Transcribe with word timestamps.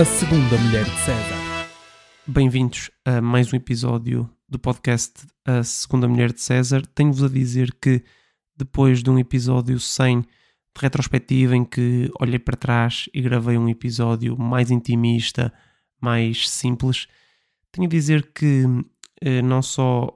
a 0.00 0.04
segunda 0.06 0.56
mulher 0.56 0.86
de 0.86 0.98
César. 1.00 1.68
Bem-vindos 2.26 2.90
a 3.04 3.20
mais 3.20 3.52
um 3.52 3.56
episódio 3.56 4.30
do 4.48 4.58
podcast 4.58 5.26
A 5.44 5.62
Segunda 5.62 6.08
Mulher 6.08 6.32
de 6.32 6.40
César. 6.40 6.86
Tenho-vos 6.94 7.22
a 7.22 7.28
dizer 7.28 7.74
que 7.74 8.02
depois 8.56 9.02
de 9.02 9.10
um 9.10 9.18
episódio 9.18 9.78
sem 9.78 10.24
retrospectiva 10.74 11.54
em 11.54 11.66
que 11.66 12.10
olhei 12.18 12.38
para 12.38 12.56
trás 12.56 13.10
e 13.12 13.20
gravei 13.20 13.58
um 13.58 13.68
episódio 13.68 14.38
mais 14.38 14.70
intimista, 14.70 15.52
mais 16.00 16.48
simples, 16.48 17.06
tenho 17.70 17.86
a 17.86 17.90
dizer 17.90 18.32
que 18.32 18.64
eh, 19.20 19.42
não 19.42 19.60
só 19.60 20.08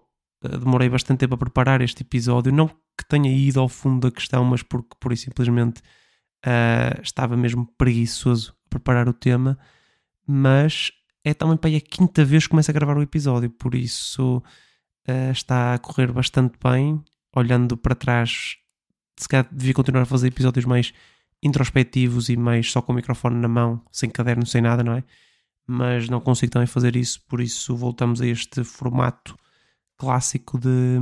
eh, 0.45 0.57
demorei 0.57 0.89
bastante 0.89 1.19
tempo 1.19 1.35
a 1.35 1.39
preparar 1.39 1.83
este 1.83 2.03
episódio, 2.03 2.51
não 2.51 2.69
que 2.69 3.07
tenha 3.07 3.31
ido 3.31 3.61
ao 3.61 3.69
fundo 3.69 4.09
da 4.09 4.15
questão, 4.15 4.47
mas 4.47 4.63
porque 4.63 4.97
por 4.99 5.13
e 5.13 5.17
simplesmente 5.19 5.83
uh, 6.47 7.03
estava 7.03 7.37
mesmo 7.37 7.67
preguiçoso 7.77 8.55
a 8.65 8.69
preparar 8.71 9.09
o 9.09 9.13
tema, 9.13 9.59
mas 10.27 10.91
é 11.25 11.33
também 11.33 11.57
para 11.57 11.71
aí 11.71 11.77
a 11.77 11.81
quinta 11.81 12.25
vez 12.25 12.45
que 12.45 12.51
começo 12.51 12.71
a 12.71 12.75
gravar 12.75 12.97
o 12.97 13.03
episódio, 13.03 13.49
por 13.51 13.75
isso 13.75 14.43
uh, 15.09 15.33
está 15.33 15.75
a 15.75 15.79
correr 15.79 16.13
bastante 16.13 16.59
bem. 16.63 17.03
Olhando 17.37 17.77
para 17.77 17.97
trás, 17.97 18.57
se 19.19 19.29
calhar 19.29 19.49
devia 19.51 19.75
continuar 19.75 20.03
a 20.03 20.07
fazer 20.07 20.29
episódios 20.29 20.65
mais 20.65 20.93
introspectivos 21.43 22.29
e 22.29 22.37
mais 22.37 22.71
só 22.71 22.81
com 22.81 22.93
o 22.93 22.95
microfone 22.95 23.37
na 23.37 23.49
mão, 23.49 23.83
sem 23.91 24.09
caderno, 24.09 24.47
sem 24.47 24.63
nada, 24.63 24.85
não 24.85 24.95
é? 24.95 25.05
Mas 25.67 26.09
não 26.09 26.21
consigo 26.21 26.53
também 26.53 26.67
fazer 26.67 26.95
isso, 26.95 27.21
por 27.27 27.41
isso 27.41 27.75
voltamos 27.75 28.21
a 28.21 28.27
este 28.27 28.63
formato 28.63 29.37
clássico 29.97 30.59
de, 30.59 30.99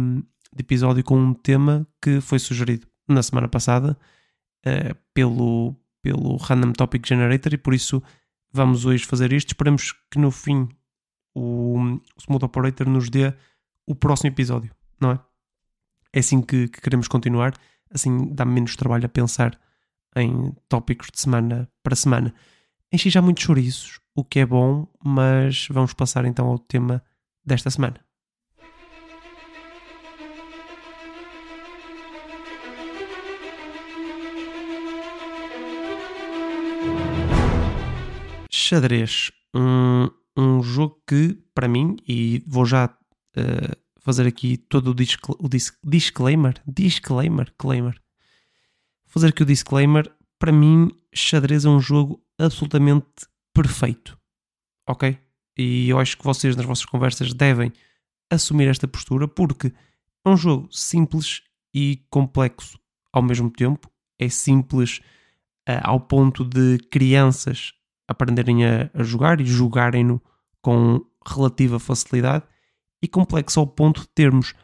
de 0.54 0.60
episódio 0.60 1.04
com 1.04 1.18
um 1.18 1.34
tema 1.34 1.86
que 2.00 2.20
foi 2.20 2.38
sugerido 2.38 2.86
na 3.08 3.22
semana 3.22 3.48
passada 3.48 3.96
uh, 4.66 4.96
pelo, 5.12 5.74
pelo 6.00 6.36
Random 6.36 6.72
Topic 6.72 7.06
Generator 7.06 7.54
e 7.54 7.58
por 7.58 7.74
isso 7.74 8.02
vamos 8.52 8.84
hoje 8.84 9.04
fazer 9.06 9.32
isto. 9.32 9.48
Esperamos 9.48 9.92
que 10.10 10.18
no 10.18 10.30
fim 10.30 10.68
o, 11.34 11.78
o 11.78 12.20
Smooth 12.20 12.44
Operator 12.44 12.88
nos 12.88 13.08
dê 13.08 13.32
o 13.86 13.94
próximo 13.94 14.28
episódio, 14.28 14.74
não 15.00 15.12
é? 15.12 15.20
É 16.12 16.18
assim 16.20 16.42
que, 16.42 16.68
que 16.68 16.80
queremos 16.80 17.08
continuar, 17.08 17.54
assim 17.90 18.32
dá 18.32 18.44
menos 18.44 18.76
trabalho 18.76 19.06
a 19.06 19.08
pensar 19.08 19.58
em 20.14 20.54
tópicos 20.68 21.08
de 21.10 21.18
semana 21.18 21.68
para 21.82 21.96
semana. 21.96 22.34
Enchi 22.92 23.08
já 23.08 23.22
muitos 23.22 23.44
chouriços, 23.44 23.98
o 24.14 24.22
que 24.22 24.40
é 24.40 24.46
bom, 24.46 24.86
mas 25.02 25.68
vamos 25.70 25.94
passar 25.94 26.26
então 26.26 26.46
ao 26.46 26.58
tema 26.58 27.02
desta 27.44 27.70
semana. 27.70 27.98
Xadrez, 38.72 39.30
um, 39.54 40.08
um 40.34 40.62
jogo 40.62 41.02
que, 41.06 41.34
para 41.54 41.68
mim, 41.68 41.94
e 42.08 42.42
vou 42.46 42.64
já 42.64 42.86
uh, 42.86 43.76
fazer 44.00 44.26
aqui 44.26 44.56
todo 44.56 44.92
o, 44.92 44.94
discl 44.94 45.32
o 45.38 45.46
dis 45.46 45.78
disclaimer, 45.84 46.54
disclaimer, 46.66 47.52
claimer, 47.58 48.00
fazer 49.04 49.28
aqui 49.28 49.42
o 49.42 49.46
disclaimer, 49.46 50.10
para 50.38 50.50
mim, 50.50 50.90
xadrez 51.14 51.66
é 51.66 51.68
um 51.68 51.80
jogo 51.80 52.24
absolutamente 52.38 53.26
perfeito, 53.52 54.18
ok? 54.88 55.18
E 55.58 55.90
eu 55.90 55.98
acho 55.98 56.16
que 56.16 56.24
vocês, 56.24 56.56
nas 56.56 56.64
vossas 56.64 56.86
conversas, 56.86 57.34
devem 57.34 57.70
assumir 58.30 58.68
esta 58.68 58.88
postura, 58.88 59.28
porque 59.28 59.70
é 60.24 60.30
um 60.30 60.36
jogo 60.38 60.66
simples 60.72 61.42
e 61.74 62.06
complexo 62.08 62.78
ao 63.12 63.20
mesmo 63.20 63.50
tempo. 63.50 63.92
É 64.18 64.30
simples 64.30 65.02
uh, 65.68 65.82
ao 65.82 66.00
ponto 66.00 66.42
de 66.42 66.78
crianças 66.90 67.74
aprenderem 68.08 68.64
a, 68.64 68.90
a 68.94 69.02
jogar 69.02 69.40
e 69.40 69.44
jogarem-no 69.44 70.20
com 70.60 71.04
relativa 71.26 71.78
facilidade, 71.78 72.44
e 73.02 73.08
complexo 73.08 73.58
ao 73.58 73.66
ponto 73.66 74.02
de 74.02 74.08
termos 74.08 74.54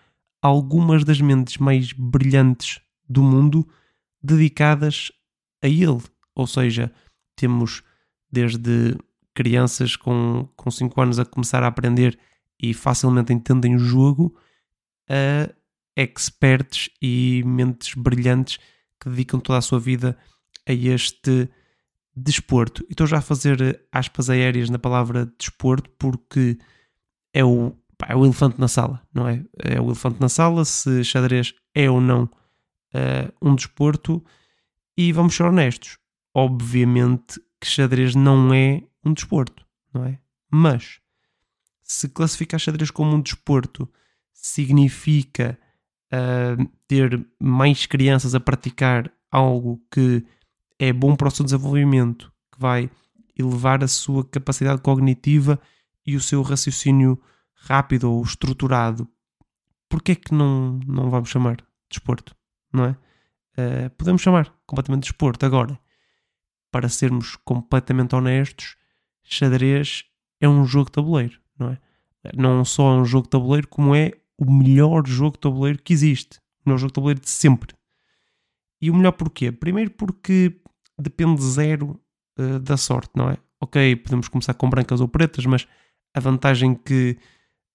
algumas 0.41 1.04
das 1.04 1.21
mentes 1.21 1.56
mais 1.59 1.93
brilhantes 1.93 2.81
do 3.09 3.22
mundo 3.22 3.69
dedicadas 4.22 5.10
a 5.62 5.66
ele. 5.66 6.03
Ou 6.34 6.47
seja, 6.47 6.93
temos 7.34 7.82
desde 8.31 8.97
crianças 9.34 9.97
com, 9.97 10.49
com 10.56 10.70
5 10.70 11.00
anos 11.00 11.19
a 11.19 11.25
começar 11.25 11.62
a 11.62 11.66
aprender 11.66 12.19
e 12.60 12.72
facilmente 12.75 13.32
entendem 13.32 13.75
o 13.75 13.78
jogo, 13.78 14.37
a 15.09 15.53
experts 15.97 16.91
e 17.03 17.43
mentes 17.44 17.94
brilhantes 17.94 18.59
que 19.00 19.09
dedicam 19.09 19.41
toda 19.41 19.59
a 19.59 19.62
sua 19.62 19.81
vida 19.81 20.16
a 20.66 20.72
este 20.72 21.49
desporto. 22.23 22.84
E 22.89 22.93
estou 22.93 23.06
já 23.06 23.19
a 23.19 23.23
fazer 23.23 23.61
eh, 23.61 23.81
aspas 23.93 24.31
aéreas 24.31 24.71
na 24.71 24.79
palavra 24.79 25.33
desporto 25.39 25.91
porque 25.99 26.59
é 27.33 27.45
o, 27.45 27.73
pá, 27.97 28.09
é 28.11 28.17
o 28.17 28.25
elefante 28.25 28.61
na 28.61 28.69
sala, 28.69 29.03
não 29.12 29.29
é? 29.29 29.45
É 29.59 29.81
o 29.81 29.87
elefante 29.87 30.21
na 30.21 30.29
sala 30.29 30.65
se 30.65 31.05
xadrez 31.05 31.55
é 31.75 31.91
ou 31.91 32.01
não 32.01 32.25
uh, 32.25 33.33
um 33.41 33.55
desporto. 33.55 34.25
E 34.97 35.12
vamos 35.12 35.34
ser 35.34 35.45
honestos, 35.45 35.99
obviamente 36.34 37.41
que 37.61 37.67
xadrez 37.67 38.15
não 38.15 38.53
é 38.53 38.83
um 39.05 39.12
desporto, 39.12 39.65
não 39.95 40.05
é? 40.05 40.19
Mas 40.50 41.00
se 41.83 42.09
classificar 42.09 42.59
xadrez 42.59 42.91
como 42.91 43.15
um 43.15 43.21
desporto 43.21 43.89
significa 44.33 45.59
uh, 46.12 46.69
ter 46.87 47.25
mais 47.39 47.87
crianças 47.87 48.35
a 48.35 48.41
praticar 48.41 49.11
algo 49.31 49.81
que 49.91 50.25
é 50.78 50.93
bom 50.93 51.16
para 51.16 51.28
o 51.28 51.31
seu 51.31 51.44
desenvolvimento, 51.44 52.33
que 52.53 52.61
vai 52.61 52.91
elevar 53.37 53.83
a 53.83 53.89
sua 53.89 54.25
capacidade 54.25 54.81
cognitiva 54.81 55.61
e 56.06 56.16
o 56.16 56.21
seu 56.21 56.43
raciocínio 56.43 57.21
rápido 57.55 58.12
ou 58.12 58.22
estruturado. 58.22 59.09
Porquê 59.88 60.12
é 60.12 60.15
que 60.15 60.34
não, 60.34 60.78
não 60.87 61.11
vamos 61.11 61.28
chamar 61.28 61.56
de 61.56 61.65
desporto? 61.91 62.34
Não 62.72 62.84
é? 62.84 62.91
Uh, 62.91 63.91
podemos 63.97 64.22
chamar 64.22 64.55
completamente 64.67 65.03
de 65.05 65.09
desporto. 65.11 65.44
Agora, 65.44 65.78
para 66.71 66.88
sermos 66.88 67.37
completamente 67.37 68.15
honestos, 68.15 68.77
xadrez 69.22 70.05
é 70.41 70.49
um 70.49 70.65
jogo 70.65 70.87
de 70.87 70.93
tabuleiro, 70.93 71.41
não 71.59 71.71
é? 71.71 71.78
Não 72.37 72.65
só 72.65 72.94
é 72.94 73.00
um 73.00 73.05
jogo 73.05 73.25
de 73.25 73.31
tabuleiro, 73.31 73.69
como 73.69 73.94
é 73.94 74.12
o 74.37 74.50
melhor 74.50 75.06
jogo 75.06 75.33
de 75.33 75.41
tabuleiro 75.41 75.83
que 75.83 75.93
existe. 75.93 76.38
O 76.65 76.69
melhor 76.69 76.78
jogo 76.78 76.91
de 76.91 76.94
tabuleiro 76.94 77.21
de 77.21 77.31
sempre. 77.31 77.75
E 78.81 78.91
o 78.91 78.94
melhor 78.94 79.12
porquê? 79.12 79.50
Primeiro 79.50 79.91
porque 79.91 80.61
depende 80.98 81.42
zero 81.42 82.00
uh, 82.38 82.59
da 82.59 82.76
sorte, 82.76 83.10
não 83.14 83.31
é? 83.31 83.38
Ok, 83.60 83.97
podemos 83.97 84.28
começar 84.28 84.54
com 84.54 84.69
brancas 84.69 85.00
ou 85.00 85.09
pretas, 85.09 85.44
mas 85.47 85.66
a 86.14 86.20
vantagem 86.20 86.75
que 86.75 87.16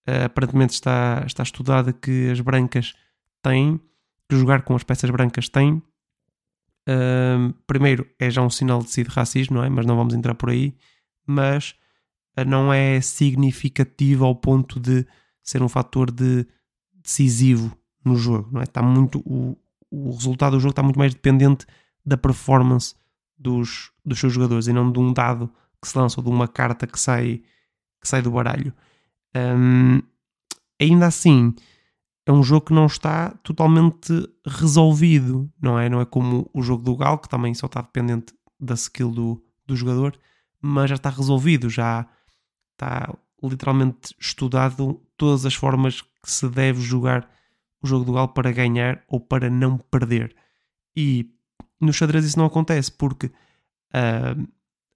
uh, 0.07 0.25
aparentemente 0.25 0.73
está, 0.73 1.23
está 1.25 1.43
estudada 1.43 1.93
que 1.93 2.29
as 2.29 2.39
brancas 2.39 2.93
têm, 3.41 3.79
que 4.29 4.35
jogar 4.37 4.63
com 4.63 4.75
as 4.75 4.83
peças 4.83 5.09
brancas 5.09 5.49
têm, 5.49 5.81
uh, 6.89 7.53
primeiro 7.67 8.07
é 8.19 8.29
já 8.29 8.41
um 8.41 8.49
sinal 8.49 8.79
de 8.79 8.89
si 8.89 9.03
de 9.03 9.09
racismo, 9.09 9.57
não 9.57 9.63
é? 9.63 9.69
Mas 9.69 9.85
não 9.85 9.95
vamos 9.95 10.13
entrar 10.13 10.35
por 10.35 10.49
aí, 10.49 10.75
mas 11.25 11.75
não 12.47 12.73
é 12.73 12.99
significativo 12.99 14.25
ao 14.25 14.35
ponto 14.35 14.79
de 14.79 15.05
ser 15.43 15.61
um 15.61 15.69
fator 15.69 16.09
de 16.09 16.47
decisivo 17.03 17.77
no 18.03 18.15
jogo, 18.15 18.49
não 18.51 18.61
é? 18.61 18.63
Está 18.63 18.81
muito, 18.81 19.19
o, 19.19 19.57
o 19.91 20.11
resultado 20.11 20.53
do 20.53 20.59
jogo 20.59 20.71
está 20.71 20.81
muito 20.81 20.97
mais 20.97 21.13
dependente 21.13 21.65
da 22.05 22.17
performance 22.17 22.95
dos, 23.37 23.91
dos 24.05 24.19
seus 24.19 24.33
jogadores 24.33 24.67
e 24.67 24.73
não 24.73 24.91
de 24.91 24.99
um 24.99 25.11
dado 25.11 25.51
que 25.81 25.87
se 25.87 25.97
lança 25.97 26.19
ou 26.19 26.23
de 26.23 26.29
uma 26.29 26.47
carta 26.47 26.87
que 26.87 26.99
sai, 26.99 27.41
que 28.01 28.07
sai 28.07 28.21
do 28.21 28.31
baralho. 28.31 28.73
Um, 29.35 30.01
ainda 30.79 31.07
assim, 31.07 31.53
é 32.25 32.31
um 32.31 32.43
jogo 32.43 32.67
que 32.67 32.73
não 32.73 32.85
está 32.85 33.31
totalmente 33.43 34.13
resolvido, 34.45 35.51
não 35.61 35.77
é? 35.77 35.89
Não 35.89 35.99
é 35.99 36.05
como 36.05 36.49
o 36.53 36.61
jogo 36.61 36.83
do 36.83 36.95
Galo, 36.95 37.17
que 37.17 37.29
também 37.29 37.53
só 37.53 37.65
está 37.65 37.81
dependente 37.81 38.33
da 38.59 38.75
skill 38.75 39.11
do, 39.11 39.43
do 39.65 39.75
jogador, 39.75 40.17
mas 40.61 40.89
já 40.89 40.95
está 40.95 41.09
resolvido, 41.09 41.69
já 41.69 42.07
está 42.71 43.13
literalmente 43.43 44.15
estudado 44.19 45.01
todas 45.17 45.45
as 45.45 45.53
formas 45.53 46.01
que 46.01 46.31
se 46.31 46.47
deve 46.47 46.81
jogar 46.81 47.29
o 47.81 47.87
jogo 47.87 48.05
do 48.05 48.13
Galo 48.13 48.29
para 48.29 48.51
ganhar 48.53 49.03
ou 49.07 49.19
para 49.19 49.49
não 49.49 49.77
perder. 49.77 50.33
E 50.95 51.29
no 51.83 51.93
xadrez 51.93 52.25
isso 52.25 52.37
não 52.37 52.45
acontece 52.45 52.91
porque 52.91 53.31
a, 53.93 54.31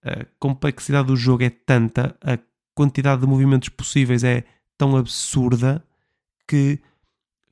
a 0.04 0.26
complexidade 0.40 1.08
do 1.08 1.16
jogo 1.16 1.44
é 1.44 1.50
tanta, 1.50 2.18
a 2.22 2.38
quantidade 2.74 3.22
de 3.22 3.28
movimentos 3.28 3.70
possíveis 3.70 4.24
é 4.24 4.44
tão 4.78 4.96
absurda 4.96 5.84
que 6.48 6.80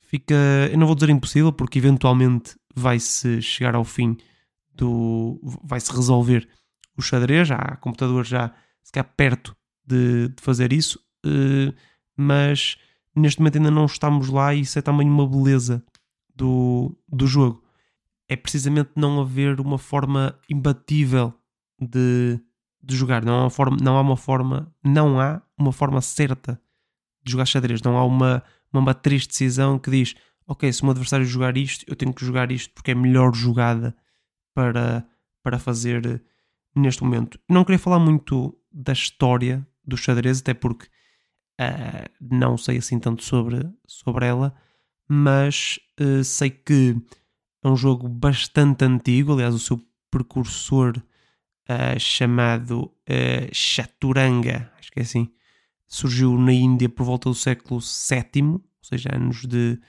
fica, 0.00 0.34
eu 0.70 0.78
não 0.78 0.86
vou 0.86 0.94
dizer 0.94 1.10
impossível, 1.10 1.52
porque 1.52 1.78
eventualmente 1.78 2.56
vai-se 2.74 3.42
chegar 3.42 3.74
ao 3.74 3.84
fim 3.84 4.16
do. 4.74 5.40
vai-se 5.64 5.92
resolver 5.92 6.48
o 6.96 7.02
xadrez, 7.02 7.50
há 7.50 7.76
computadores 7.76 8.28
já 8.28 8.54
se 8.82 8.92
perto 9.16 9.54
de, 9.84 10.28
de 10.28 10.42
fazer 10.42 10.72
isso, 10.72 10.98
uh, 11.26 11.74
mas 12.16 12.76
neste 13.14 13.40
momento 13.40 13.56
ainda 13.56 13.70
não 13.70 13.84
estamos 13.84 14.28
lá 14.28 14.54
e 14.54 14.60
isso 14.60 14.78
é 14.78 14.82
também 14.82 15.08
uma 15.08 15.26
beleza 15.26 15.84
do, 16.34 16.96
do 17.08 17.26
jogo 17.26 17.65
é 18.28 18.36
precisamente 18.36 18.90
não 18.96 19.20
haver 19.20 19.60
uma 19.60 19.78
forma 19.78 20.38
imbatível 20.48 21.32
de, 21.80 22.40
de 22.82 22.96
jogar. 22.96 23.24
Não 23.24 23.34
há 23.34 23.40
uma 23.42 23.50
forma, 23.50 23.76
não 23.80 23.96
há 23.96 24.00
uma 24.00 24.16
forma, 24.16 24.74
não 24.84 25.20
há 25.20 25.42
uma 25.56 25.72
forma 25.72 26.00
certa 26.00 26.60
de 27.24 27.32
jogar 27.32 27.46
xadrez. 27.46 27.82
Não 27.82 27.96
há 27.96 28.04
uma, 28.04 28.42
uma 28.72 28.82
matriz 28.82 29.22
de 29.22 29.28
decisão 29.28 29.78
que 29.78 29.90
diz, 29.90 30.14
ok, 30.46 30.72
se 30.72 30.82
o 30.82 30.86
meu 30.86 30.92
adversário 30.92 31.26
jogar 31.26 31.56
isto, 31.56 31.84
eu 31.88 31.96
tenho 31.96 32.12
que 32.12 32.24
jogar 32.24 32.50
isto 32.50 32.72
porque 32.74 32.90
é 32.90 32.94
a 32.94 32.98
melhor 32.98 33.34
jogada 33.34 33.96
para, 34.54 35.06
para 35.42 35.58
fazer 35.58 36.22
neste 36.74 37.02
momento. 37.02 37.38
Não 37.48 37.64
queria 37.64 37.78
falar 37.78 37.98
muito 37.98 38.56
da 38.72 38.92
história 38.92 39.66
do 39.84 39.96
xadrez, 39.96 40.40
até 40.40 40.52
porque 40.52 40.86
uh, 41.60 42.10
não 42.20 42.56
sei 42.56 42.78
assim 42.78 42.98
tanto 42.98 43.22
sobre, 43.22 43.68
sobre 43.86 44.26
ela, 44.26 44.54
mas 45.08 45.78
uh, 46.00 46.24
sei 46.24 46.50
que 46.50 46.96
é 47.66 47.70
um 47.70 47.76
jogo 47.76 48.08
bastante 48.08 48.84
antigo. 48.84 49.32
Aliás, 49.32 49.54
o 49.54 49.58
seu 49.58 49.80
precursor 50.10 50.96
uh, 50.98 51.98
chamado 51.98 52.92
Chaturanga, 53.52 54.72
acho 54.78 54.92
que 54.92 55.00
é 55.00 55.02
assim, 55.02 55.28
surgiu 55.86 56.36
na 56.38 56.52
Índia 56.52 56.88
por 56.88 57.04
volta 57.04 57.28
do 57.28 57.34
século 57.34 57.80
VII, 57.80 58.42
ou 58.42 58.62
seja, 58.82 59.14
anos 59.14 59.42
de, 59.42 59.76
de 59.76 59.80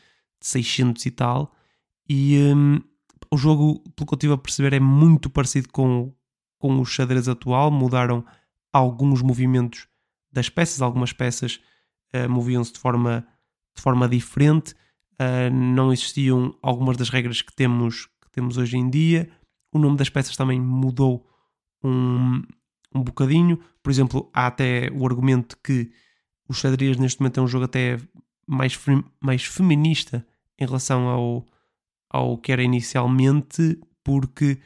600 0.41 1.05
e 1.05 1.11
tal. 1.11 1.53
E 2.07 2.37
um, 2.55 2.79
o 3.31 3.37
jogo, 3.37 3.83
pelo 3.95 4.07
que 4.07 4.13
eu 4.13 4.17
estive 4.17 4.33
a 4.33 4.37
perceber, 4.37 4.73
é 4.73 4.79
muito 4.79 5.29
parecido 5.29 5.69
com, 5.69 6.13
com 6.57 6.79
o 6.79 6.85
xadrez 6.85 7.27
atual. 7.27 7.71
Mudaram 7.71 8.25
alguns 8.71 9.21
movimentos 9.21 9.87
das 10.31 10.49
peças, 10.49 10.81
algumas 10.81 11.13
peças 11.13 11.59
uh, 12.13 12.29
moviam-se 12.29 12.73
de 12.73 12.79
forma, 12.79 13.27
de 13.75 13.81
forma 13.81 14.07
diferente. 14.07 14.73
Uh, 15.19 15.51
não 15.51 15.91
existiam 15.91 16.55
algumas 16.61 16.95
das 16.95 17.09
regras 17.09 17.41
que 17.41 17.53
temos, 17.55 18.05
que 18.05 18.31
temos 18.31 18.57
hoje 18.57 18.77
em 18.77 18.89
dia. 18.89 19.29
O 19.71 19.79
nome 19.79 19.97
das 19.97 20.09
peças 20.09 20.35
também 20.35 20.61
mudou 20.61 21.27
um, 21.83 22.43
um 22.93 23.03
bocadinho. 23.03 23.59
Por 23.81 23.89
exemplo, 23.89 24.29
há 24.33 24.47
até 24.47 24.89
o 24.91 25.05
argumento 25.05 25.57
que 25.63 25.91
o 26.47 26.53
xadrez 26.53 26.97
neste 26.97 27.19
momento 27.19 27.39
é 27.39 27.43
um 27.43 27.47
jogo 27.47 27.65
até 27.65 27.97
mais, 28.47 28.77
mais 29.21 29.43
feminista 29.43 30.25
em 30.57 30.65
relação 30.65 31.07
ao, 31.07 31.45
ao 32.09 32.37
que 32.37 32.51
era 32.51 32.63
inicialmente, 32.63 33.79
porque 34.03 34.59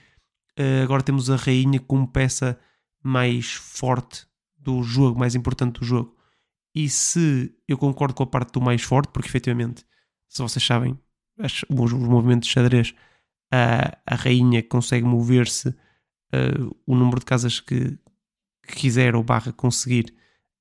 uh, 0.60 0.84
agora 0.84 1.04
temos 1.04 1.30
a 1.30 1.36
rainha 1.36 1.80
como 1.80 2.08
peça 2.08 2.60
mais 3.04 3.54
forte 3.54 4.26
do 4.58 4.84
jogo, 4.84 5.20
mais 5.20 5.34
importante 5.34 5.80
do 5.80 5.86
jogo. 5.86 6.16
E 6.74 6.88
se 6.88 7.54
eu 7.68 7.78
concordo 7.78 8.14
com 8.14 8.24
a 8.24 8.28
parte 8.28 8.54
do 8.54 8.62
mais 8.62 8.82
forte, 8.82 9.10
porque 9.12 9.28
efetivamente, 9.28 9.84
se 10.32 10.42
vocês 10.42 10.66
sabem, 10.66 10.98
os, 11.38 11.66
os 11.70 11.94
movimentos 11.94 12.48
de 12.48 12.54
xadrez, 12.54 12.96
a, 13.52 13.98
a 14.06 14.16
rainha 14.16 14.64
consegue 14.64 15.06
mover-se 15.06 15.68
uh, 15.68 16.76
o 16.86 16.96
número 16.96 17.20
de 17.20 17.26
casas 17.26 17.60
que, 17.60 18.00
que, 18.66 18.76
quiser 18.76 19.14
ou 19.14 19.24
barra 19.24 19.52
conseguir 19.52 20.16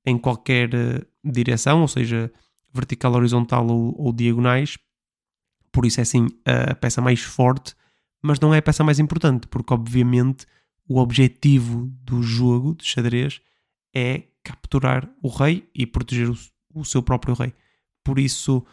em 0.05 0.19
qualquer 0.19 0.71
uh, 0.75 1.07
direção, 1.25 1.83
ou 1.83 1.89
seja, 1.89 2.33
vertical, 2.75 3.15
horizontal 3.15 3.65
ou, 3.69 3.95
ou 3.97 4.13
diagonais. 4.13 4.77
Por 5.71 5.87
isso 5.87 6.01
é 6.01 6.03
assim 6.03 6.27
a 6.45 6.75
peça 6.75 7.01
mais 7.01 7.21
forte, 7.21 7.77
mas 8.21 8.41
não 8.41 8.53
é 8.53 8.59
a 8.59 8.63
peça 8.63 8.83
mais 8.83 8.99
importante, 8.99 9.47
porque 9.47 9.73
obviamente 9.73 10.47
o 10.89 10.99
objetivo 10.99 11.87
do 12.03 12.25
jogo 12.25 12.75
de 12.75 12.85
xadrez 12.85 13.41
é 13.95 14.25
capturar 14.43 15.09
o 15.23 15.29
rei 15.29 15.71
e 15.73 15.87
proteger 15.87 16.29
o, 16.29 16.37
o 16.75 16.85
seu 16.85 17.05
próprio 17.05 17.35
rei. 17.35 17.55
Por 18.03 18.19
isso, 18.19 18.67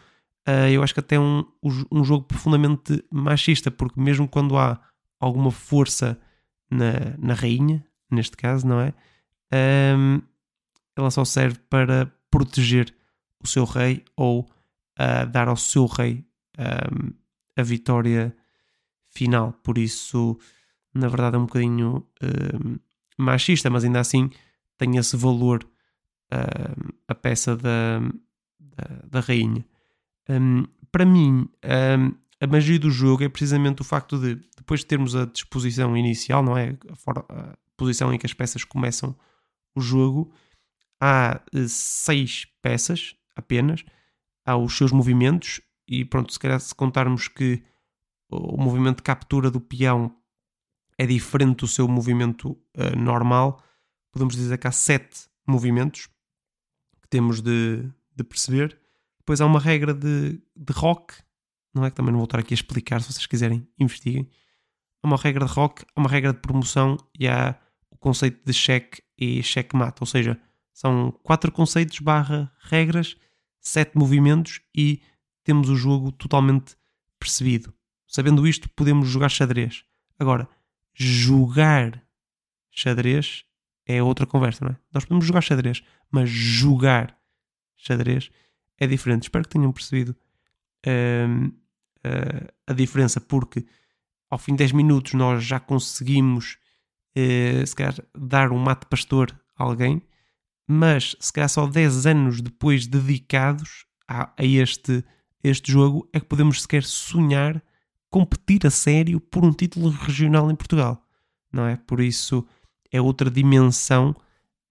uh, 0.46 0.68
eu 0.70 0.82
acho 0.82 0.94
que 0.94 1.00
até 1.00 1.16
é 1.16 1.20
um, 1.20 1.44
um 1.90 2.04
jogo 2.04 2.24
profundamente 2.24 3.04
machista, 3.10 3.70
porque 3.70 4.00
mesmo 4.00 4.28
quando 4.28 4.56
há 4.56 4.80
alguma 5.18 5.50
força 5.50 6.18
na, 6.70 7.16
na 7.18 7.34
rainha, 7.34 7.84
neste 8.10 8.36
caso, 8.36 8.66
não 8.66 8.80
é? 8.80 8.94
Um, 9.96 10.20
ela 10.96 11.10
só 11.10 11.24
serve 11.24 11.58
para 11.70 12.12
proteger 12.30 12.94
o 13.42 13.46
seu 13.46 13.64
rei 13.64 14.04
ou 14.16 14.40
uh, 14.40 15.26
dar 15.30 15.48
ao 15.48 15.56
seu 15.56 15.86
rei 15.86 16.24
um, 16.58 17.12
a 17.56 17.62
vitória 17.62 18.36
final. 19.10 19.52
Por 19.62 19.78
isso, 19.78 20.38
na 20.94 21.08
verdade 21.08 21.36
é 21.36 21.38
um 21.38 21.46
bocadinho 21.46 22.06
uh, 22.22 22.80
machista, 23.16 23.70
mas 23.70 23.84
ainda 23.84 24.00
assim 24.00 24.30
tem 24.76 24.96
esse 24.96 25.16
valor 25.16 25.66
a 27.08 27.14
peça 27.14 27.56
da, 27.56 28.00
da, 28.60 29.02
da 29.08 29.20
rainha. 29.20 29.64
Um, 30.28 30.64
para 30.90 31.04
mim, 31.04 31.48
um, 31.64 32.14
a 32.40 32.46
magia 32.46 32.78
do 32.78 32.90
jogo 32.90 33.24
é 33.24 33.28
precisamente 33.28 33.82
o 33.82 33.84
facto 33.84 34.18
de, 34.18 34.36
depois 34.56 34.80
de 34.80 34.86
termos 34.86 35.16
a 35.16 35.24
disposição 35.26 35.96
inicial, 35.96 36.42
não 36.42 36.56
é? 36.56 36.76
A, 37.06 37.56
posição 37.76 38.12
em 38.12 38.18
que 38.18 38.26
as 38.26 38.34
peças 38.34 38.64
começam 38.64 39.16
o 39.74 39.80
jogo, 39.80 40.32
há 41.00 41.40
uh, 41.54 41.68
seis 41.68 42.44
peças 42.60 43.14
apenas, 43.36 43.84
há 44.44 44.56
os 44.56 44.76
seus 44.76 44.90
movimentos, 44.90 45.60
e 45.86 46.04
pronto, 46.04 46.32
se 46.32 46.38
calhar 46.38 46.60
se 46.60 46.74
contarmos 46.74 47.28
que 47.28 47.62
o 48.30 48.60
movimento 48.60 48.98
de 48.98 49.04
captura 49.04 49.50
do 49.50 49.60
peão 49.60 50.14
é 50.98 51.06
diferente 51.06 51.58
do 51.58 51.68
seu 51.68 51.86
movimento 51.86 52.50
uh, 52.76 52.96
normal, 52.96 53.62
podemos 54.12 54.34
dizer 54.34 54.58
que 54.58 54.66
há 54.66 54.72
sete 54.72 55.28
movimentos 55.46 56.08
que 57.00 57.08
temos 57.08 57.40
de, 57.40 57.88
de 58.14 58.24
perceber. 58.24 58.78
Depois 59.28 59.42
há 59.42 59.44
uma 59.44 59.60
regra 59.60 59.92
de, 59.92 60.40
de 60.56 60.72
rock, 60.72 61.12
não 61.74 61.84
é 61.84 61.90
que 61.90 61.96
também 61.96 62.12
não 62.12 62.18
vou 62.18 62.24
estar 62.24 62.38
aqui 62.38 62.54
a 62.54 62.56
explicar, 62.56 63.02
se 63.02 63.12
vocês 63.12 63.26
quiserem, 63.26 63.68
investiguem. 63.78 64.26
Há 65.02 65.06
uma 65.06 65.18
regra 65.18 65.44
de 65.44 65.52
rock, 65.52 65.84
há 65.94 66.00
uma 66.00 66.08
regra 66.08 66.32
de 66.32 66.38
promoção 66.38 66.96
e 67.14 67.28
há 67.28 67.54
o 67.90 67.98
conceito 67.98 68.42
de 68.42 68.54
cheque 68.54 69.02
e 69.18 69.42
checkmate, 69.42 69.98
ou 70.00 70.06
seja, 70.06 70.40
são 70.72 71.12
quatro 71.22 71.52
conceitos 71.52 71.98
barra 71.98 72.50
regras, 72.58 73.18
sete 73.60 73.98
movimentos 73.98 74.62
e 74.74 75.02
temos 75.44 75.68
o 75.68 75.76
jogo 75.76 76.10
totalmente 76.10 76.74
percebido. 77.20 77.74
Sabendo 78.06 78.48
isto, 78.48 78.66
podemos 78.70 79.10
jogar 79.10 79.28
xadrez. 79.28 79.84
Agora, 80.18 80.48
jogar 80.94 82.02
xadrez 82.70 83.44
é 83.84 84.02
outra 84.02 84.24
conversa, 84.24 84.64
não 84.64 84.72
é? 84.72 84.76
Nós 84.90 85.04
podemos 85.04 85.26
jogar 85.26 85.42
xadrez, 85.42 85.82
mas 86.10 86.30
jogar 86.30 87.14
xadrez 87.76 88.30
é 88.78 88.86
diferente. 88.86 89.24
Espero 89.24 89.44
que 89.44 89.50
tenham 89.50 89.72
percebido 89.72 90.16
uh, 90.86 91.52
a 92.66 92.72
diferença, 92.72 93.20
porque 93.20 93.66
ao 94.30 94.38
fim 94.38 94.52
de 94.52 94.58
10 94.58 94.72
minutos 94.72 95.14
nós 95.14 95.44
já 95.44 95.58
conseguimos, 95.58 96.58
uh, 97.16 97.66
se 97.66 97.74
calhar, 97.74 97.94
dar 98.16 98.52
um 98.52 98.58
mate 98.58 98.86
pastor 98.86 99.38
a 99.56 99.64
alguém, 99.64 100.02
mas 100.66 101.16
se 101.18 101.32
calhar 101.32 101.48
só 101.48 101.66
10 101.66 102.06
anos 102.06 102.40
depois 102.40 102.86
dedicados 102.86 103.86
a, 104.06 104.32
a 104.36 104.44
este, 104.44 105.04
este 105.42 105.72
jogo 105.72 106.08
é 106.12 106.20
que 106.20 106.26
podemos 106.26 106.62
sequer 106.62 106.84
sonhar 106.84 107.62
competir 108.10 108.66
a 108.66 108.70
sério 108.70 109.20
por 109.20 109.44
um 109.44 109.52
título 109.52 109.90
regional 109.90 110.50
em 110.50 110.54
Portugal, 110.54 111.02
não 111.52 111.66
é? 111.66 111.76
Por 111.76 112.00
isso 112.00 112.46
é 112.90 113.00
outra 113.00 113.30
dimensão 113.30 114.16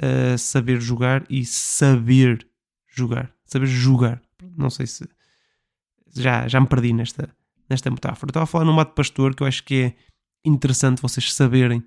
uh, 0.01 0.37
saber 0.37 0.81
jogar 0.81 1.23
e 1.29 1.45
saber 1.45 2.47
jogar, 2.87 3.33
saber 3.47 3.67
jogar. 3.67 4.21
Não 4.55 4.69
sei 4.69 4.87
se 4.87 5.07
já, 6.15 6.47
já 6.47 6.59
me 6.59 6.67
perdi 6.67 6.93
nesta, 6.93 7.29
nesta 7.69 7.89
metáfora. 7.89 8.29
Estava 8.29 8.43
a 8.43 8.47
falar 8.47 8.65
num 8.65 8.73
mato 8.73 8.93
pastor 8.93 9.35
que 9.35 9.43
eu 9.43 9.47
acho 9.47 9.63
que 9.63 9.75
é 9.75 9.95
interessante 10.45 11.01
vocês 11.01 11.33
saberem 11.33 11.83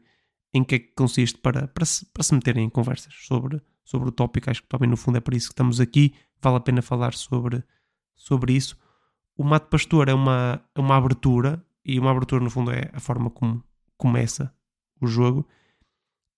em 0.52 0.64
que 0.64 0.75
é 0.75 0.79
que 0.79 0.93
consiste 0.95 1.38
para, 1.38 1.69
para, 1.69 1.85
se, 1.85 2.05
para 2.07 2.23
se 2.23 2.35
meterem 2.35 2.64
em 2.64 2.71
conversas 2.71 3.14
sobre, 3.26 3.62
sobre 3.85 4.09
o 4.09 4.12
tópico. 4.12 4.50
Acho 4.50 4.62
que 4.62 4.69
também 4.69 4.88
no 4.88 4.97
fundo 4.97 5.19
é 5.19 5.21
por 5.21 5.35
isso 5.35 5.49
que 5.49 5.52
estamos 5.52 5.81
aqui. 5.81 6.14
Vale 6.43 6.57
a 6.57 6.61
pena 6.61 6.83
falar 6.83 7.14
sobre, 7.14 7.62
sobre 8.17 8.55
isso 8.55 8.76
o 9.40 9.43
mato 9.43 9.71
pastor 9.71 10.11
é 10.11 10.12
uma, 10.12 10.62
é 10.75 10.81
uma 10.81 10.97
abertura, 10.97 11.64
e 11.83 11.99
uma 11.99 12.11
abertura 12.11 12.45
no 12.45 12.50
fundo 12.50 12.73
é 12.73 12.90
a 12.93 13.00
forma 13.00 13.31
como 13.31 13.64
começa 13.97 14.55
o 15.00 15.07
jogo, 15.07 15.49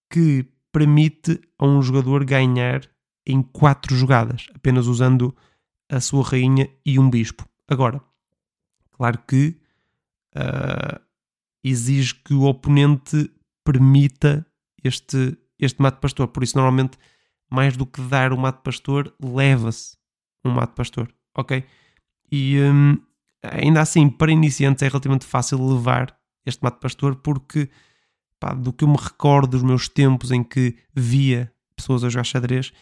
que 0.08 0.46
permite 0.70 1.40
a 1.58 1.66
um 1.66 1.82
jogador 1.82 2.24
ganhar 2.24 2.88
em 3.26 3.42
quatro 3.42 3.94
jogadas, 3.94 4.46
apenas 4.54 4.86
usando 4.86 5.34
a 5.88 6.00
sua 6.00 6.24
rainha 6.24 6.68
e 6.84 6.98
um 6.98 7.08
bispo. 7.08 7.46
Agora, 7.68 8.00
claro 8.90 9.18
que 9.26 9.56
uh, 10.36 11.00
exige 11.62 12.14
que 12.14 12.34
o 12.34 12.42
oponente 12.42 13.30
permita 13.64 14.46
este, 14.82 15.36
este 15.58 15.80
mato 15.80 16.00
pastor, 16.00 16.28
por 16.28 16.42
isso 16.42 16.56
normalmente 16.56 16.98
mais 17.50 17.76
do 17.76 17.86
que 17.86 18.00
dar 18.00 18.32
o 18.32 18.38
mato 18.38 18.62
pastor, 18.62 19.14
leva-se 19.22 19.96
um 20.44 20.50
mato 20.50 20.74
pastor, 20.74 21.12
ok? 21.36 21.64
E 22.30 22.58
hum, 22.60 22.98
ainda 23.42 23.82
assim, 23.82 24.08
para 24.08 24.32
iniciantes 24.32 24.82
é 24.82 24.88
relativamente 24.88 25.26
fácil 25.26 25.62
levar 25.62 26.16
este 26.46 26.62
mato 26.62 26.80
pastor 26.80 27.16
porque 27.16 27.68
pá, 28.40 28.54
do 28.54 28.72
que 28.72 28.84
eu 28.84 28.88
me 28.88 28.96
recordo 28.96 29.50
dos 29.50 29.62
meus 29.62 29.88
tempos 29.88 30.30
em 30.30 30.42
que 30.42 30.76
via 30.94 31.52
pessoas 31.76 32.02
a 32.04 32.08
jogar 32.08 32.24
xadrez, 32.24 32.72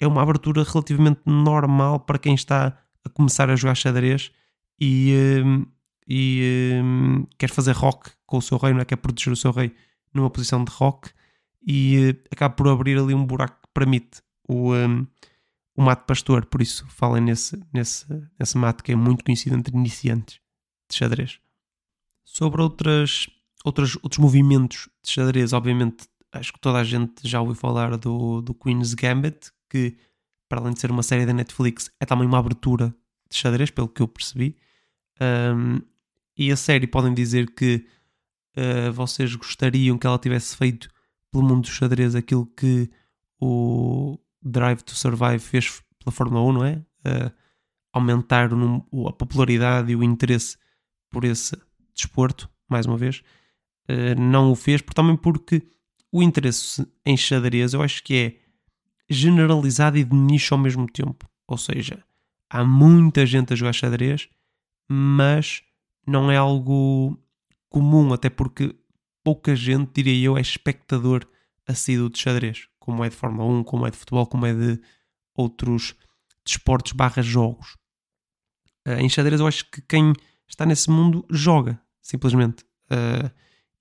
é 0.00 0.06
uma 0.06 0.22
abertura 0.22 0.62
relativamente 0.62 1.20
normal 1.26 2.00
para 2.00 2.18
quem 2.18 2.34
está 2.34 2.78
a 3.04 3.08
começar 3.08 3.50
a 3.50 3.56
jogar 3.56 3.74
xadrez 3.74 4.30
e, 4.80 5.14
hum, 5.44 5.66
e 6.06 6.80
hum, 6.82 7.26
quer 7.36 7.50
fazer 7.50 7.72
rock 7.72 8.10
com 8.26 8.38
o 8.38 8.42
seu 8.42 8.58
rei, 8.58 8.72
não 8.72 8.80
é? 8.80 8.84
quer 8.84 8.96
proteger 8.96 9.32
o 9.32 9.36
seu 9.36 9.50
rei 9.50 9.74
numa 10.12 10.30
posição 10.30 10.64
de 10.64 10.70
rock 10.72 11.10
e 11.66 12.10
uh, 12.10 12.28
acaba 12.30 12.54
por 12.54 12.68
abrir 12.68 12.98
ali 12.98 13.14
um 13.14 13.26
buraco 13.26 13.60
que 13.62 13.68
permite 13.74 14.22
o, 14.48 14.74
um, 14.74 15.06
o 15.76 15.82
mate 15.82 16.04
pastor, 16.06 16.46
por 16.46 16.62
isso 16.62 16.86
falem 16.88 17.22
nesse, 17.22 17.60
nesse, 17.72 18.06
nesse 18.38 18.56
mate 18.56 18.82
que 18.82 18.92
é 18.92 18.96
muito 18.96 19.24
conhecido 19.24 19.56
entre 19.56 19.76
iniciantes 19.76 20.40
de 20.88 20.96
xadrez. 20.96 21.40
Sobre 22.24 22.62
outras, 22.62 23.26
outras, 23.64 23.96
outros 23.96 24.18
movimentos 24.18 24.88
de 25.02 25.10
xadrez, 25.10 25.52
obviamente, 25.52 26.08
acho 26.32 26.52
que 26.52 26.60
toda 26.60 26.78
a 26.78 26.84
gente 26.84 27.26
já 27.28 27.40
ouviu 27.40 27.54
falar 27.54 27.96
do, 27.96 28.40
do 28.40 28.54
Queen's 28.54 28.94
Gambit, 28.94 29.50
que 29.68 29.96
para 30.48 30.60
além 30.60 30.72
de 30.72 30.80
ser 30.80 30.90
uma 30.90 31.02
série 31.02 31.26
da 31.26 31.32
Netflix, 31.32 31.90
é 32.00 32.06
também 32.06 32.26
uma 32.26 32.38
abertura 32.38 32.94
de 33.30 33.36
xadrez, 33.36 33.70
pelo 33.70 33.88
que 33.88 34.00
eu 34.00 34.08
percebi. 34.08 34.56
Um, 35.20 35.80
e 36.36 36.50
a 36.50 36.56
série 36.56 36.86
podem 36.86 37.12
dizer 37.12 37.50
que 37.50 37.84
uh, 38.56 38.92
vocês 38.92 39.34
gostariam 39.34 39.98
que 39.98 40.06
ela 40.06 40.18
tivesse 40.18 40.56
feito 40.56 40.88
pelo 41.30 41.44
mundo 41.44 41.62
do 41.62 41.68
xadrez 41.68 42.14
aquilo 42.14 42.46
que 42.46 42.90
o 43.40 44.18
Drive 44.42 44.82
to 44.82 44.94
Survive 44.94 45.40
fez 45.40 45.82
pela 45.98 46.12
Fórmula 46.12 46.42
1, 46.42 46.52
não 46.52 46.64
é? 46.64 46.76
Uh, 47.04 47.32
aumentar 47.92 48.50
o, 48.52 49.08
a 49.08 49.12
popularidade 49.12 49.92
e 49.92 49.96
o 49.96 50.02
interesse 50.02 50.56
por 51.10 51.24
esse 51.24 51.56
desporto, 51.94 52.48
mais 52.68 52.86
uma 52.86 52.96
vez. 52.96 53.22
Uh, 53.90 54.18
não 54.18 54.50
o 54.50 54.54
fez, 54.54 54.80
também 54.94 55.16
porque 55.16 55.66
o 56.10 56.22
interesse 56.22 56.86
em 57.04 57.16
xadrez 57.16 57.74
eu 57.74 57.82
acho 57.82 58.02
que 58.02 58.14
é 58.14 58.47
generalizado 59.08 59.96
e 59.96 60.04
de 60.04 60.14
nicho 60.14 60.54
ao 60.54 60.60
mesmo 60.60 60.86
tempo. 60.86 61.28
Ou 61.46 61.56
seja, 61.56 62.04
há 62.50 62.64
muita 62.64 63.24
gente 63.24 63.52
a 63.52 63.56
jogar 63.56 63.72
xadrez, 63.72 64.28
mas 64.88 65.62
não 66.06 66.30
é 66.30 66.36
algo 66.36 67.18
comum, 67.68 68.12
até 68.12 68.28
porque 68.30 68.74
pouca 69.22 69.54
gente, 69.54 69.92
diria 69.94 70.26
eu, 70.26 70.36
é 70.38 70.40
espectador 70.40 71.26
assíduo 71.66 72.08
de 72.10 72.18
xadrez, 72.18 72.68
como 72.78 73.04
é 73.04 73.08
de 73.08 73.16
Fórmula 73.16 73.48
1, 73.60 73.64
como 73.64 73.86
é 73.86 73.90
de 73.90 73.96
futebol, 73.96 74.26
como 74.26 74.46
é 74.46 74.54
de 74.54 74.80
outros 75.34 75.94
desportos 76.44 76.92
barra 76.92 77.22
jogos. 77.22 77.76
Uh, 78.86 79.00
em 79.00 79.08
xadrez 79.08 79.40
eu 79.40 79.46
acho 79.46 79.70
que 79.70 79.82
quem 79.82 80.12
está 80.46 80.64
nesse 80.64 80.90
mundo 80.90 81.26
joga, 81.30 81.78
simplesmente. 82.00 82.64
Uh, 82.90 83.30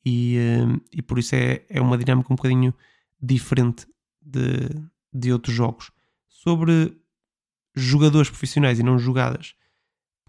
e, 0.05 0.37
uh, 0.37 0.81
e 0.91 1.01
por 1.01 1.17
isso 1.17 1.35
é, 1.35 1.65
é 1.69 1.81
uma 1.81 1.97
dinâmica 1.97 2.31
um 2.31 2.35
bocadinho 2.35 2.73
diferente 3.21 3.87
de, 4.21 4.69
de 5.17 5.31
outros 5.31 5.55
jogos. 5.55 5.91
Sobre 6.27 6.97
jogadores 7.75 8.29
profissionais 8.29 8.79
e 8.79 8.83
não 8.83 8.97
jogadas, 8.97 9.55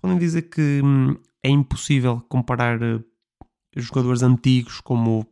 podem 0.00 0.18
dizer 0.18 0.42
que 0.42 0.80
hum, 0.82 1.16
é 1.42 1.48
impossível 1.48 2.20
comparar 2.28 2.82
uh, 2.82 3.04
jogadores 3.76 4.22
antigos 4.22 4.80
como, 4.80 5.26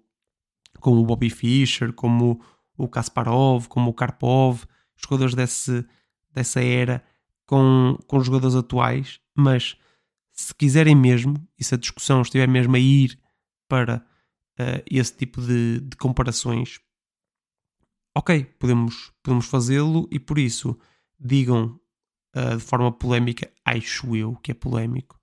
como 0.80 1.00
o 1.00 1.06
Bobby 1.06 1.30
Fischer, 1.30 1.92
como 1.92 2.40
o 2.76 2.88
Kasparov, 2.88 3.68
como 3.68 3.90
o 3.90 3.94
Karpov, 3.94 4.64
jogadores 4.96 5.34
desse, 5.34 5.84
dessa 6.32 6.60
era 6.60 7.04
com, 7.46 7.98
com 8.06 8.20
jogadores 8.20 8.56
atuais, 8.56 9.20
mas 9.34 9.76
se 10.32 10.54
quiserem 10.54 10.94
mesmo, 10.94 11.34
e 11.58 11.64
se 11.64 11.74
a 11.74 11.78
discussão 11.78 12.20
estiver 12.20 12.46
mesmo 12.46 12.76
a 12.76 12.78
ir 12.78 13.18
para 13.68 14.04
uh, 14.60 14.82
esse 14.90 15.16
tipo 15.16 15.40
de, 15.40 15.80
de 15.80 15.96
comparações, 15.96 16.78
ok, 18.16 18.44
podemos, 18.58 19.12
podemos 19.22 19.46
fazê-lo 19.46 20.08
e 20.10 20.18
por 20.18 20.38
isso 20.38 20.78
digam 21.20 21.78
uh, 22.34 22.56
de 22.56 22.62
forma 22.62 22.90
polémica, 22.90 23.50
acho 23.64 24.16
eu 24.16 24.34
que 24.36 24.52
é 24.52 24.54
polémico, 24.54 25.20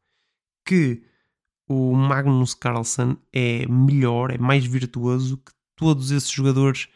que 0.64 1.02
o 1.68 1.96
Magnus 1.96 2.54
Carlsen 2.54 3.18
é 3.32 3.66
melhor, 3.68 4.32
é 4.32 4.38
mais 4.38 4.66
virtuoso 4.66 5.38
que 5.38 5.52
todos 5.76 6.12
esses 6.12 6.30
jogadores 6.30 6.88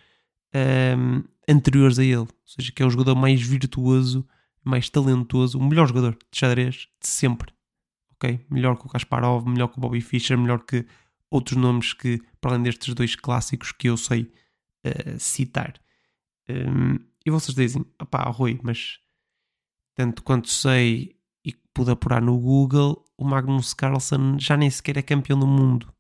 um, 0.54 1.24
anteriores 1.50 1.98
a 1.98 2.04
ele. 2.04 2.18
Ou 2.18 2.30
seja, 2.46 2.72
que 2.72 2.84
é 2.84 2.86
o 2.86 2.90
jogador 2.90 3.16
mais 3.16 3.42
virtuoso, 3.42 4.28
mais 4.64 4.90
talentoso, 4.90 5.58
o 5.58 5.64
melhor 5.64 5.88
jogador 5.88 6.14
de 6.14 6.38
xadrez 6.38 6.88
de 7.02 7.08
sempre. 7.08 7.52
Ok? 8.12 8.46
Melhor 8.50 8.78
que 8.78 8.86
o 8.86 8.90
Kasparov, 8.90 9.48
melhor 9.48 9.68
que 9.70 9.78
o 9.78 9.82
Bobby 9.82 10.02
Fischer, 10.02 10.38
melhor 10.38 10.60
que 10.64 10.86
outros 11.30 11.58
nomes 11.58 11.94
que, 11.94 12.22
para 12.40 12.52
além 12.52 12.64
destes 12.64 12.94
dois 12.94 13.16
clássicos 13.16 13.72
que 13.72 13.90
eu 13.90 13.98
sei 13.98 14.32
uh, 14.86 15.20
citar. 15.20 15.74
Um, 16.50 17.00
e 17.26 17.30
vocês 17.30 17.56
dizem, 17.56 17.84
pá, 18.10 18.24
Rui, 18.30 18.60
mas 18.64 19.00
tanto 19.94 20.24
quanto 20.24 20.50
sei 20.50 21.16
e 21.44 21.54
pude 21.74 21.92
apurar 21.92 22.22
no 22.22 22.38
Google, 22.38 23.04
o 23.18 23.26
Magnus 23.26 23.74
Carlsen 23.74 24.40
já 24.40 24.56
nem 24.56 24.70
sequer 24.70 24.98
é 24.98 25.02
campeão 25.02 25.40
do 25.40 25.48
mundo. 25.48 25.94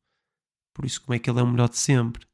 Por 0.73 0.85
isso, 0.85 1.01
como 1.01 1.15
é 1.15 1.19
que 1.19 1.29
ele 1.29 1.39
é 1.39 1.43
o 1.43 1.47
melhor 1.47 1.69
de 1.69 1.77
sempre? 1.77 2.27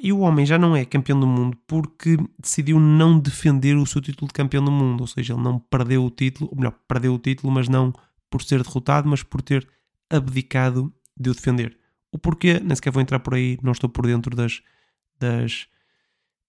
E 0.00 0.12
o 0.12 0.20
homem 0.20 0.46
já 0.46 0.58
não 0.58 0.76
é 0.76 0.84
campeão 0.84 1.18
do 1.18 1.26
mundo 1.26 1.56
porque 1.66 2.16
decidiu 2.38 2.78
não 2.78 3.18
defender 3.18 3.76
o 3.76 3.86
seu 3.86 4.00
título 4.00 4.28
de 4.28 4.34
campeão 4.34 4.64
do 4.64 4.70
mundo. 4.70 5.00
Ou 5.00 5.06
seja, 5.06 5.34
ele 5.34 5.42
não 5.42 5.58
perdeu 5.58 6.04
o 6.04 6.10
título, 6.10 6.48
ou 6.50 6.56
melhor, 6.56 6.74
perdeu 6.86 7.14
o 7.14 7.18
título, 7.18 7.52
mas 7.52 7.68
não 7.68 7.92
por 8.30 8.42
ser 8.42 8.62
derrotado, 8.62 9.08
mas 9.08 9.22
por 9.22 9.42
ter 9.42 9.68
abdicado 10.08 10.92
de 11.16 11.30
o 11.30 11.34
defender. 11.34 11.76
O 12.12 12.18
porquê, 12.18 12.60
nem 12.60 12.74
sequer 12.76 12.92
vou 12.92 13.02
entrar 13.02 13.18
por 13.18 13.34
aí, 13.34 13.58
não 13.62 13.72
estou 13.72 13.88
por 13.90 14.06
dentro 14.06 14.34
das, 14.36 14.62
das 15.18 15.68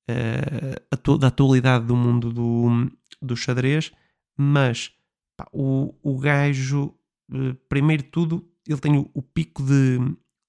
uh, 0.09 1.17
da 1.17 1.27
atualidade 1.27 1.85
do 1.85 1.95
mundo 1.95 2.31
do, 2.31 2.91
do 3.21 3.35
xadrez, 3.35 3.91
mas 4.37 4.91
pá, 5.37 5.47
o, 5.51 5.93
o 6.01 6.17
gajo, 6.17 6.93
uh, 7.31 7.53
primeiro 7.67 8.03
de 8.03 8.09
tudo, 8.09 8.47
ele 8.67 8.79
tem 8.79 8.97
o, 8.97 9.09
o, 9.13 9.21
pico 9.21 9.63
de, 9.63 9.99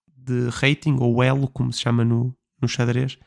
de 0.07 0.49
rating, 0.51 0.97
ou 1.01 1.23
elo, 1.23 1.49
como 1.49 1.73
se 1.73 1.81
chama 1.81 2.05
no, 2.05 2.35
no 2.61 2.69
xadrez, 2.69 3.19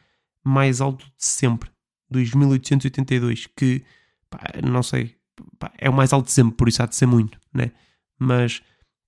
mais 0.44 0.82
alto 0.82 1.06
de 1.06 1.26
sempre, 1.26 1.70
2882, 2.10 3.48
que 3.48 3.84
pá, 4.30 4.40
não 4.64 4.84
sei, 4.84 5.16
pá, 5.60 5.72
é 5.78 5.90
o 5.90 5.94
mais 5.94 6.14
alto 6.14 6.26
de 6.26 6.32
sempre, 6.32 6.56
por 6.56 6.68
isso 6.68 6.82
há 6.82 6.86
de 6.86 6.96
ser 6.96 7.06
muito, 7.06 7.40
né? 7.54 7.72
Mas 8.20 8.62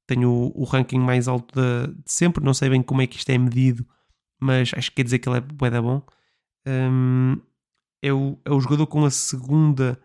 tenho 0.08 0.30
o, 0.30 0.62
o 0.62 0.64
ranking 0.64 1.00
mais 1.00 1.28
alto 1.28 1.54
de, 1.60 1.94
de, 1.94 2.12
sempre, 2.12 2.44
não 2.44 2.54
sei 2.54 2.70
bem 2.70 2.82
como 2.82 3.02
é 3.02 3.08
que 3.08 3.18
isto 3.18 3.30
é 3.30 3.38
medido, 3.38 3.86
mas 4.40 4.72
acho 4.76 4.90
que 4.90 4.98
quer 4.98 5.04
dizer 5.04 5.20
que 5.20 5.30
ele 5.30 5.38
é 5.38 5.42
bué 5.42 5.70
bom 5.82 6.06
um, 6.68 7.40
é, 8.02 8.14
o, 8.14 8.40
é 8.44 8.52
o 8.52 8.60
jogador 8.60 8.88
com 8.88 9.06
a 9.06 9.12
segunda 9.12 10.00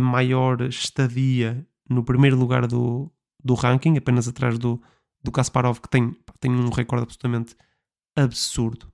maior 0.00 0.60
estadia 0.62 1.66
no 1.88 2.04
primeiro 2.04 2.36
lugar 2.36 2.66
do, 2.66 3.10
do 3.42 3.54
ranking, 3.54 3.96
apenas 3.96 4.28
atrás 4.28 4.58
do, 4.58 4.82
do 5.22 5.32
Kasparov, 5.32 5.80
que 5.80 5.88
tem, 5.88 6.14
tem 6.38 6.50
um 6.50 6.68
recorde 6.68 7.04
absolutamente 7.04 7.56
absurdo. 8.16 8.92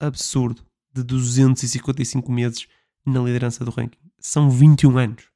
Absurdo. 0.00 0.64
De 0.92 1.02
255 1.02 2.32
meses 2.32 2.66
na 3.04 3.20
liderança 3.20 3.64
do 3.64 3.70
ranking. 3.70 3.98
São 4.18 4.48
21 4.48 4.96
anos. 4.96 5.30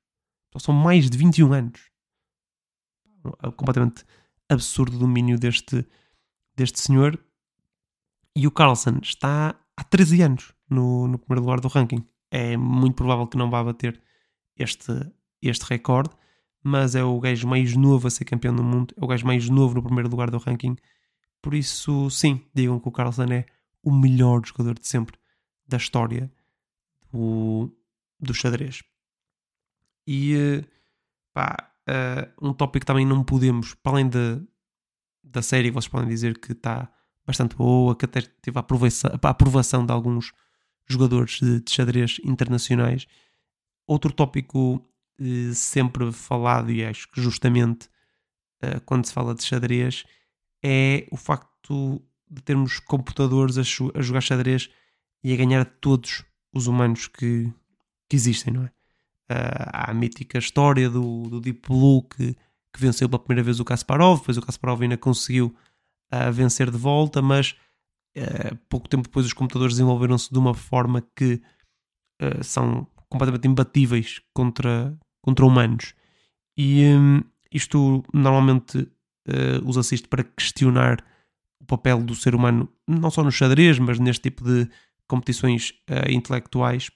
São 0.58 0.74
mais 0.74 1.10
de 1.10 1.18
21 1.18 1.52
anos. 1.52 1.90
É 3.42 3.50
completamente 3.50 4.04
absurdo 4.48 4.96
o 4.96 5.00
domínio 5.00 5.38
deste, 5.38 5.86
deste 6.56 6.80
senhor. 6.80 7.22
E 8.34 8.46
o 8.46 8.50
Carlsen 8.50 8.98
está 9.02 9.54
há 9.76 9.84
13 9.84 10.22
anos 10.22 10.54
no, 10.70 11.08
no 11.08 11.18
primeiro 11.18 11.42
lugar 11.42 11.60
do 11.60 11.68
ranking. 11.68 12.04
É 12.30 12.56
muito 12.56 12.94
provável 12.94 13.26
que 13.26 13.36
não 13.36 13.50
vá 13.50 13.62
bater 13.62 14.00
este, 14.56 14.92
este 15.42 15.64
recorde, 15.64 16.10
mas 16.62 16.94
é 16.94 17.02
o 17.02 17.18
gajo 17.18 17.48
mais 17.48 17.76
novo 17.76 18.06
a 18.06 18.10
ser 18.10 18.24
campeão 18.24 18.54
do 18.54 18.62
mundo, 18.62 18.94
é 18.96 19.04
o 19.04 19.08
gajo 19.08 19.26
mais 19.26 19.48
novo 19.48 19.74
no 19.74 19.82
primeiro 19.82 20.08
lugar 20.08 20.30
do 20.30 20.38
ranking. 20.38 20.76
Por 21.42 21.54
isso, 21.54 22.08
sim, 22.10 22.44
digam 22.54 22.78
que 22.78 22.88
o 22.88 22.92
Carlsen 22.92 23.32
é 23.32 23.46
o 23.82 23.90
melhor 23.90 24.42
jogador 24.44 24.78
de 24.78 24.86
sempre 24.86 25.18
da 25.66 25.76
história 25.76 26.30
do, 27.10 27.74
do 28.20 28.34
xadrez. 28.34 28.82
E 30.06 30.64
pá, 31.32 31.72
uh, 31.88 32.48
um 32.48 32.52
tópico 32.52 32.84
também 32.84 33.06
não 33.06 33.24
podemos, 33.24 33.74
para 33.74 33.92
além 33.92 34.08
de, 34.08 34.42
da 35.22 35.42
série, 35.42 35.70
vocês 35.70 35.88
podem 35.88 36.08
dizer 36.08 36.38
que 36.38 36.52
está 36.52 36.92
bastante 37.26 37.56
boa, 37.56 37.96
que 37.96 38.04
até 38.04 38.20
teve 38.20 38.58
a 38.58 38.60
aprovação, 38.60 39.10
a 39.10 39.28
aprovação 39.28 39.86
de 39.86 39.92
alguns 39.92 40.32
jogadores 40.92 41.40
de, 41.40 41.60
de 41.60 41.70
xadrez 41.70 42.20
internacionais. 42.24 43.06
Outro 43.86 44.12
tópico 44.12 44.86
eh, 45.18 45.52
sempre 45.54 46.10
falado, 46.12 46.70
e 46.70 46.84
acho 46.84 47.10
que 47.10 47.20
justamente 47.20 47.88
eh, 48.62 48.80
quando 48.80 49.06
se 49.06 49.12
fala 49.12 49.34
de 49.34 49.44
xadrez, 49.44 50.04
é 50.62 51.06
o 51.10 51.16
facto 51.16 52.02
de 52.30 52.42
termos 52.42 52.78
computadores 52.78 53.58
a, 53.58 53.62
a, 53.62 54.02
jogar 54.02 54.20
xadrez 54.20 54.70
e 55.22 55.32
a 55.32 55.36
ganhar 55.36 55.64
todos 55.64 56.24
os 56.52 56.66
humanos 56.66 57.08
que, 57.08 57.52
que 58.08 58.16
existem, 58.16 58.52
não 58.52 58.64
é? 58.64 58.72
Uh, 59.32 59.70
há 59.72 59.90
a 59.92 59.94
mítica 59.94 60.38
história 60.38 60.90
do, 60.90 61.28
do 61.28 61.40
Deep 61.40 61.68
Blue 61.68 62.02
que, 62.02 62.34
que 62.72 62.80
venceu 62.80 63.08
pela 63.08 63.22
primeira 63.22 63.44
vez 63.44 63.60
o 63.60 63.64
Kasparov, 63.64 64.18
depois 64.18 64.36
o 64.36 64.42
Kasparov 64.42 64.82
ainda 64.82 64.96
conseguiu 64.96 65.54
uh, 66.12 66.32
vencer 66.32 66.68
de 66.68 66.76
volta, 66.76 67.22
mas 67.22 67.54
Uh, 68.16 68.56
pouco 68.68 68.88
tempo 68.88 69.04
depois 69.04 69.24
os 69.24 69.32
computadores 69.32 69.74
desenvolveram-se 69.74 70.32
de 70.32 70.38
uma 70.38 70.52
forma 70.52 71.00
que 71.14 71.40
uh, 72.20 72.42
são 72.42 72.86
completamente 73.08 73.46
imbatíveis 73.46 74.20
contra, 74.34 74.98
contra 75.22 75.46
humanos. 75.46 75.94
E 76.56 76.84
um, 76.86 77.22
isto 77.52 78.02
normalmente 78.12 78.78
uh, 78.78 79.64
os 79.64 79.78
assiste 79.78 80.08
para 80.08 80.24
questionar 80.24 81.04
o 81.60 81.64
papel 81.64 82.02
do 82.02 82.14
ser 82.14 82.34
humano, 82.34 82.68
não 82.86 83.10
só 83.10 83.22
no 83.22 83.30
xadrez, 83.30 83.78
mas 83.78 83.98
neste 83.98 84.22
tipo 84.22 84.42
de 84.42 84.68
competições 85.06 85.74
intelectuais, 86.08 86.88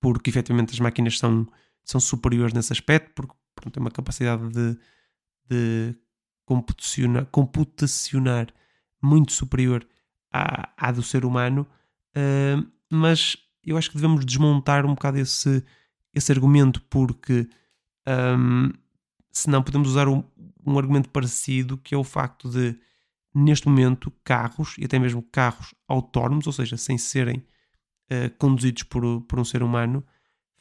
porque 0.00 0.30
efetivamente 0.30 0.72
as 0.72 0.78
máquinas 0.80 1.18
são, 1.18 1.46
são 1.84 2.00
superiores 2.00 2.54
nesse 2.54 2.72
aspecto, 2.72 3.12
porque 3.14 3.34
pronto, 3.54 3.74
têm 3.74 3.80
uma 3.80 3.90
capacidade 3.90 4.48
de, 4.50 4.78
de 5.48 5.98
computacionar, 6.46 7.26
computacionar 7.26 8.54
muito 9.06 9.32
superior 9.32 9.86
à, 10.32 10.70
à 10.76 10.90
do 10.90 11.02
ser 11.02 11.24
humano, 11.24 11.66
uh, 12.16 12.66
mas 12.90 13.36
eu 13.64 13.76
acho 13.76 13.90
que 13.90 13.96
devemos 13.96 14.24
desmontar 14.24 14.84
um 14.84 14.94
bocado 14.94 15.18
esse, 15.18 15.64
esse 16.14 16.32
argumento, 16.32 16.82
porque 16.90 17.48
um, 18.06 18.70
senão 19.30 19.62
podemos 19.62 19.88
usar 19.88 20.08
um, 20.08 20.22
um 20.64 20.78
argumento 20.78 21.08
parecido, 21.10 21.76
que 21.78 21.94
é 21.94 21.98
o 21.98 22.04
facto 22.04 22.48
de, 22.48 22.78
neste 23.34 23.68
momento, 23.68 24.12
carros, 24.22 24.76
e 24.78 24.84
até 24.84 24.98
mesmo 24.98 25.22
carros 25.22 25.74
autónomos, 25.88 26.46
ou 26.46 26.52
seja, 26.52 26.76
sem 26.76 26.96
serem 26.98 27.38
uh, 28.10 28.30
conduzidos 28.38 28.84
por, 28.84 29.20
por 29.22 29.38
um 29.38 29.44
ser 29.44 29.62
humano, 29.62 30.04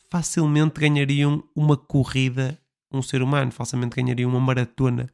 facilmente 0.09 0.79
ganhariam 0.79 1.43
uma 1.55 1.77
corrida 1.77 2.59
um 2.91 3.01
ser 3.01 3.21
humano, 3.21 3.51
facilmente 3.51 3.95
ganhariam 3.95 4.29
uma 4.29 4.39
maratona 4.39 5.09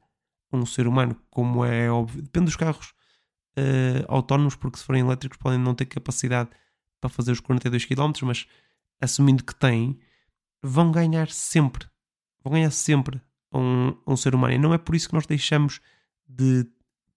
um 0.54 0.66
ser 0.66 0.86
humano, 0.86 1.16
como 1.30 1.64
é 1.64 1.90
óbvio. 1.90 2.22
Depende 2.22 2.46
dos 2.46 2.56
carros 2.56 2.94
uh, 3.58 4.06
autónomos, 4.08 4.56
porque 4.56 4.78
se 4.78 4.84
forem 4.84 5.02
elétricos 5.02 5.38
podem 5.38 5.60
não 5.60 5.76
ter 5.76 5.86
capacidade 5.86 6.50
para 7.00 7.10
fazer 7.10 7.32
os 7.32 7.40
42 7.40 7.86
km, 7.86 8.12
mas 8.24 8.48
assumindo 9.00 9.44
que 9.44 9.56
têm, 9.56 10.00
vão 10.62 10.92
ganhar 10.92 11.30
sempre. 11.30 11.88
Vão 12.44 12.54
ganhar 12.54 12.72
sempre 12.72 13.22
um, 13.54 13.96
um 14.06 14.16
ser 14.16 14.36
humano. 14.36 14.54
E 14.54 14.58
não 14.58 14.74
é 14.74 14.78
por 14.78 14.96
isso 14.96 15.10
que 15.10 15.16
nós 15.16 15.26
deixamos 15.26 15.82
de 16.28 16.66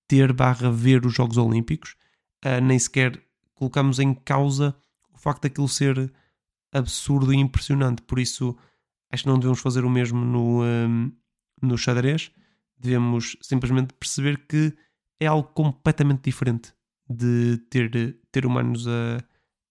ter 0.08 0.32
barra 0.32 0.70
ver 0.70 1.04
os 1.04 1.14
Jogos 1.14 1.36
Olímpicos, 1.36 1.96
uh, 2.44 2.60
nem 2.62 2.78
sequer 2.78 3.22
colocamos 3.54 3.98
em 3.98 4.12
causa 4.12 4.74
o 5.12 5.18
facto 5.18 5.42
daquilo 5.42 5.68
ser 5.68 6.12
absurdo 6.72 7.32
e 7.32 7.36
impressionante. 7.36 8.02
Por 8.02 8.18
isso, 8.18 8.56
acho 9.10 9.22
que 9.22 9.28
não 9.28 9.38
devemos 9.38 9.60
fazer 9.60 9.84
o 9.84 9.90
mesmo 9.90 10.24
no, 10.24 10.62
um, 10.62 11.12
no 11.62 11.78
xadrez. 11.78 12.32
Devemos 12.76 13.36
simplesmente 13.40 13.94
perceber 13.94 14.46
que 14.46 14.76
é 15.20 15.26
algo 15.26 15.48
completamente 15.48 16.22
diferente 16.22 16.72
de 17.08 17.58
ter, 17.70 18.18
ter 18.32 18.46
humanos 18.46 18.86
a, 18.88 19.18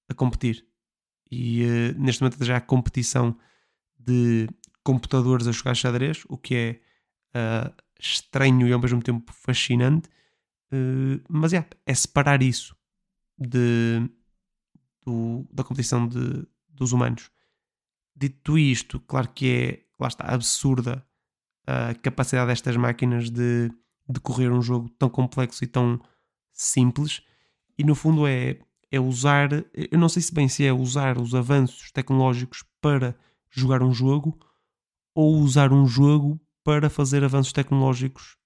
a 0.09 0.13
competir. 0.13 0.65
E 1.29 1.63
uh, 1.63 1.99
neste 1.99 2.21
momento 2.21 2.43
já 2.43 2.57
há 2.57 2.61
competição 2.61 3.37
de 3.97 4.47
computadores 4.83 5.47
a 5.47 5.51
jogar 5.51 5.75
xadrez, 5.75 6.23
o 6.27 6.37
que 6.37 6.55
é 6.55 6.81
uh, 7.35 7.73
estranho 7.99 8.67
e 8.67 8.73
ao 8.73 8.79
mesmo 8.79 9.01
tempo 9.01 9.31
fascinante. 9.33 10.09
Uh, 10.71 11.21
mas 11.29 11.53
é, 11.53 11.65
é 11.85 11.93
separar 11.93 12.41
isso 12.41 12.75
de, 13.37 14.09
do, 15.05 15.47
da 15.51 15.63
competição 15.63 16.07
de, 16.07 16.45
dos 16.69 16.91
humanos. 16.91 17.31
Dito 18.15 18.57
isto, 18.57 18.99
claro 19.01 19.29
que 19.29 19.47
é, 19.49 19.85
lá 19.99 20.07
está, 20.07 20.25
absurda 20.25 21.05
a 21.65 21.95
capacidade 21.95 22.47
destas 22.47 22.75
máquinas 22.75 23.29
de, 23.29 23.71
de 24.07 24.19
correr 24.19 24.51
um 24.51 24.61
jogo 24.61 24.89
tão 24.97 25.09
complexo 25.09 25.63
e 25.63 25.67
tão 25.67 25.99
simples, 26.51 27.21
e 27.77 27.83
no 27.83 27.95
fundo 27.95 28.27
é, 28.27 28.59
é 28.91 28.99
usar, 28.99 29.49
eu 29.73 29.97
não 29.97 30.09
sei 30.09 30.21
se 30.21 30.33
bem 30.33 30.47
se 30.47 30.65
é 30.65 30.71
usar 30.71 31.17
os 31.17 31.33
avanços 31.33 31.91
tecnológicos 31.91 32.63
para 32.79 33.15
jogar 33.49 33.81
um 33.81 33.91
jogo 33.91 34.37
ou 35.15 35.35
usar 35.37 35.71
um 35.71 35.85
jogo 35.85 36.39
para 36.63 36.89
fazer 36.89 37.23
avanços 37.23 37.53
tecnológicos 37.53 38.37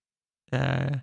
uh, 0.54 1.02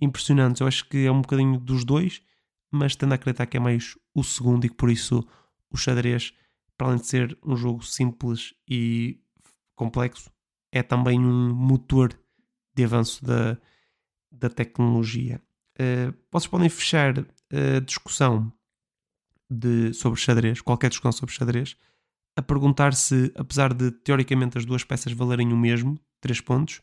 impressionantes. 0.00 0.60
Eu 0.60 0.66
acho 0.66 0.88
que 0.88 1.06
é 1.06 1.10
um 1.10 1.20
bocadinho 1.20 1.58
dos 1.58 1.84
dois, 1.84 2.22
mas 2.70 2.96
tendo 2.96 3.12
a 3.12 3.14
acreditar 3.16 3.46
que 3.46 3.56
é 3.56 3.60
mais 3.60 3.96
o 4.14 4.22
segundo 4.22 4.64
e 4.64 4.68
que 4.68 4.76
por 4.76 4.90
isso 4.90 5.26
o 5.70 5.76
xadrez, 5.76 6.32
para 6.76 6.88
além 6.88 6.98
de 6.98 7.06
ser 7.06 7.38
um 7.44 7.56
jogo 7.56 7.84
simples 7.84 8.54
e 8.68 9.20
complexo, 9.74 10.30
é 10.72 10.82
também 10.82 11.18
um 11.18 11.54
motor 11.54 12.18
de 12.74 12.84
avanço 12.84 13.24
da, 13.24 13.58
da 14.30 14.48
tecnologia. 14.48 15.40
Uh, 15.80 16.14
vocês 16.30 16.48
podem 16.48 16.68
fechar 16.68 17.18
a 17.18 17.80
discussão 17.84 18.52
de, 19.50 19.92
sobre 19.94 20.20
xadrez, 20.20 20.60
qualquer 20.60 20.90
discussão 20.90 21.12
sobre 21.12 21.34
xadrez, 21.34 21.76
a 22.36 22.42
perguntar 22.42 22.94
se, 22.94 23.32
apesar 23.34 23.74
de 23.74 23.90
teoricamente 23.90 24.58
as 24.58 24.64
duas 24.64 24.84
peças 24.84 25.12
valerem 25.12 25.52
o 25.52 25.56
mesmo, 25.56 25.98
3 26.20 26.40
pontos, 26.40 26.80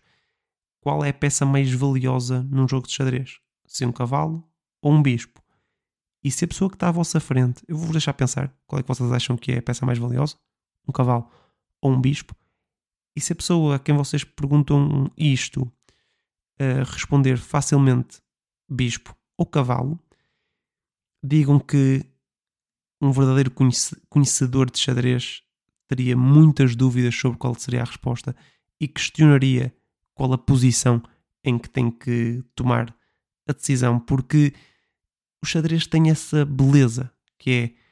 qual 0.81 1.03
é 1.03 1.10
a 1.10 1.13
peça 1.13 1.45
mais 1.45 1.71
valiosa 1.71 2.43
num 2.43 2.67
jogo 2.67 2.88
de 2.88 2.93
xadrez? 2.93 3.39
Se 3.65 3.86
um 3.86 3.91
cavalo 3.91 4.47
ou 4.81 4.91
um 4.91 5.01
bispo? 5.01 5.41
E 6.23 6.31
se 6.31 6.45
a 6.45 6.47
pessoa 6.47 6.69
que 6.69 6.75
está 6.75 6.89
à 6.89 6.91
vossa 6.91 7.19
frente, 7.19 7.63
eu 7.67 7.77
vou-vos 7.77 7.93
deixar 7.93 8.13
pensar 8.13 8.53
qual 8.65 8.79
é 8.79 8.84
que 8.84 8.88
vocês 8.88 9.12
acham 9.12 9.38
que 9.38 9.51
é 9.51 9.60
a 9.60 9.62
peça 9.62 9.86
mais 9.86 9.97
valiosa? 9.97 10.36
Um 10.88 10.91
cavalo 10.91 11.29
ou 11.81 11.91
um 11.91 12.01
bispo? 12.01 12.36
E 13.15 13.21
se 13.21 13.31
a 13.31 13.36
pessoa 13.36 13.75
a 13.75 13.79
quem 13.79 13.95
vocês 13.95 14.23
perguntam 14.23 15.10
isto 15.17 15.71
uh, 16.60 16.84
responder 16.91 17.38
facilmente 17.38 18.22
bispo 18.70 19.15
ou 19.38 19.46
cavalo, 19.46 20.00
digam 21.24 21.60
que 21.60 22.06
um 23.02 23.12
verdadeiro 23.12 23.52
conhecedor 24.10 24.70
de 24.70 24.80
xadrez 24.80 25.44
teria 25.88 26.15
muitas 26.15 26.76
dúvidas 26.76 27.15
sobre 27.15 27.38
qual 27.38 27.54
seria 27.56 27.82
a 27.82 27.86
resposta 27.86 28.36
e 28.80 28.88
questionaria 28.88 29.76
qual 30.13 30.32
a 30.34 30.38
posição 30.38 31.02
em 31.44 31.60
que 31.60 31.70
tem 31.70 31.91
que 31.91 32.44
tomar 32.56 32.96
a 33.48 33.54
decisão, 33.54 34.00
porque 34.00 34.54
o 35.44 35.46
xadrez 35.46 35.86
tem 35.86 36.10
essa 36.10 36.44
beleza 36.46 37.12
que 37.38 37.52
é 37.52 37.86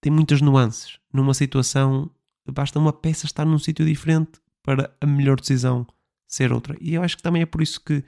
tem 0.00 0.12
muitas 0.12 0.40
nuances. 0.40 1.00
Numa 1.12 1.34
situação 1.34 2.08
basta 2.52 2.78
uma 2.78 2.92
peça 2.92 3.26
estar 3.26 3.44
num 3.44 3.58
sítio 3.58 3.84
diferente 3.84 4.40
para 4.62 4.94
a 5.00 5.06
melhor 5.06 5.40
decisão 5.40 5.86
ser 6.26 6.52
outra. 6.52 6.76
E 6.80 6.94
eu 6.94 7.02
acho 7.02 7.16
que 7.16 7.22
também 7.22 7.42
é 7.42 7.46
por 7.46 7.62
isso 7.62 7.80
que 7.80 8.04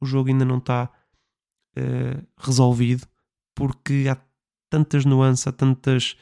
o 0.00 0.06
jogo 0.06 0.28
ainda 0.28 0.44
não 0.44 0.58
está 0.58 0.90
uh, 1.76 2.26
resolvido, 2.38 3.06
porque 3.54 4.06
há 4.10 4.16
tantas 4.68 5.04
nuances, 5.04 5.46
há 5.46 5.52
tantas 5.52 6.16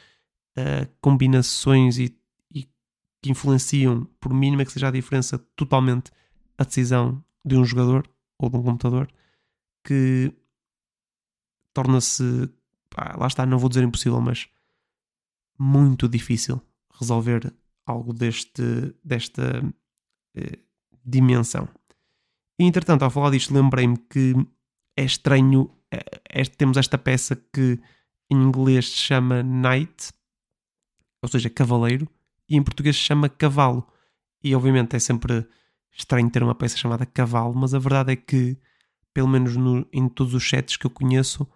uh, 0.58 0.90
combinações 1.00 1.98
e 1.98 2.18
que 3.22 3.30
influenciam, 3.30 4.04
por 4.20 4.32
mínima 4.32 4.64
que 4.64 4.72
seja 4.72 4.88
a 4.88 4.92
diferença, 4.92 5.38
totalmente 5.56 6.10
a 6.56 6.64
decisão 6.64 7.22
de 7.44 7.56
um 7.56 7.64
jogador 7.64 8.08
ou 8.38 8.48
de 8.48 8.56
um 8.56 8.62
computador, 8.62 9.10
que 9.84 10.32
torna-se, 11.72 12.50
lá 13.16 13.26
está, 13.26 13.44
não 13.44 13.58
vou 13.58 13.68
dizer 13.68 13.84
impossível, 13.84 14.20
mas 14.20 14.48
muito 15.58 16.08
difícil 16.08 16.60
resolver 16.92 17.52
algo 17.86 18.12
deste, 18.12 18.94
desta 19.02 19.62
eh, 20.34 20.58
dimensão. 21.08 21.68
E, 22.60 22.64
entretanto, 22.64 23.02
ao 23.02 23.10
falar 23.10 23.30
disto, 23.30 23.54
lembrei-me 23.54 23.96
que 23.96 24.34
é 24.96 25.04
estranho, 25.04 25.70
é, 25.92 26.02
é, 26.28 26.44
temos 26.44 26.76
esta 26.76 26.98
peça 26.98 27.36
que 27.52 27.78
em 28.30 28.36
inglês 28.36 28.90
se 28.90 28.96
chama 28.96 29.42
Knight, 29.42 30.12
ou 31.22 31.28
seja, 31.28 31.48
cavaleiro, 31.48 32.08
e 32.48 32.56
em 32.56 32.62
português 32.62 32.96
se 32.96 33.02
chama 33.02 33.28
cavalo. 33.28 33.86
E 34.42 34.54
obviamente 34.54 34.96
é 34.96 34.98
sempre 34.98 35.46
estranho 35.92 36.30
ter 36.30 36.42
uma 36.42 36.54
peça 36.54 36.76
chamada 36.76 37.06
cavalo, 37.06 37.54
mas 37.54 37.74
a 37.74 37.78
verdade 37.78 38.12
é 38.12 38.16
que, 38.16 38.56
pelo 39.14 39.28
menos 39.28 39.56
no, 39.56 39.86
em 39.92 40.08
todos 40.08 40.34
os 40.34 40.48
sets 40.48 40.76
que 40.76 40.86
eu 40.86 40.90
conheço, 40.90 41.46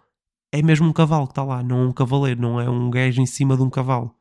é 0.51 0.61
mesmo 0.61 0.87
um 0.87 0.93
cavalo 0.93 1.25
que 1.25 1.31
está 1.31 1.43
lá, 1.43 1.63
não 1.63 1.79
é 1.79 1.85
um 1.87 1.91
cavaleiro, 1.91 2.41
não 2.41 2.59
é 2.59 2.69
um 2.69 2.89
gajo 2.89 3.21
em 3.21 3.25
cima 3.25 3.57
de 3.57 3.63
um 3.63 3.69
cavalo. 3.69 4.13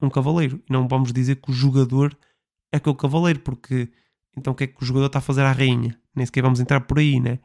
Um 0.00 0.10
cavaleiro. 0.10 0.62
E 0.68 0.72
não 0.72 0.88
vamos 0.88 1.12
dizer 1.12 1.36
que 1.36 1.50
o 1.50 1.54
jogador 1.54 2.16
é 2.72 2.80
que 2.80 2.88
é 2.88 2.92
o 2.92 2.94
cavaleiro, 2.94 3.40
porque 3.40 3.90
então 4.36 4.52
o 4.52 4.56
que 4.56 4.64
é 4.64 4.66
que 4.66 4.82
o 4.82 4.86
jogador 4.86 5.06
está 5.06 5.18
a 5.18 5.22
fazer 5.22 5.42
à 5.42 5.52
rainha? 5.52 5.98
Nem 6.14 6.26
sequer 6.26 6.42
vamos 6.42 6.60
entrar 6.60 6.80
por 6.82 6.98
aí, 6.98 7.20
né? 7.20 7.38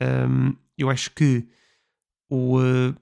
Um, 0.00 0.54
eu 0.76 0.88
acho 0.90 1.10
que 1.12 1.48
o, 2.28 2.58
uh, 2.58 2.94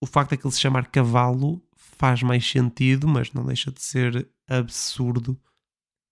o 0.00 0.06
facto 0.06 0.30
de 0.30 0.36
que 0.36 0.46
ele 0.46 0.54
se 0.54 0.60
chamar 0.60 0.86
cavalo 0.88 1.62
faz 1.74 2.22
mais 2.22 2.48
sentido, 2.48 3.08
mas 3.08 3.32
não 3.32 3.44
deixa 3.44 3.70
de 3.70 3.82
ser 3.82 4.28
absurdo 4.48 5.40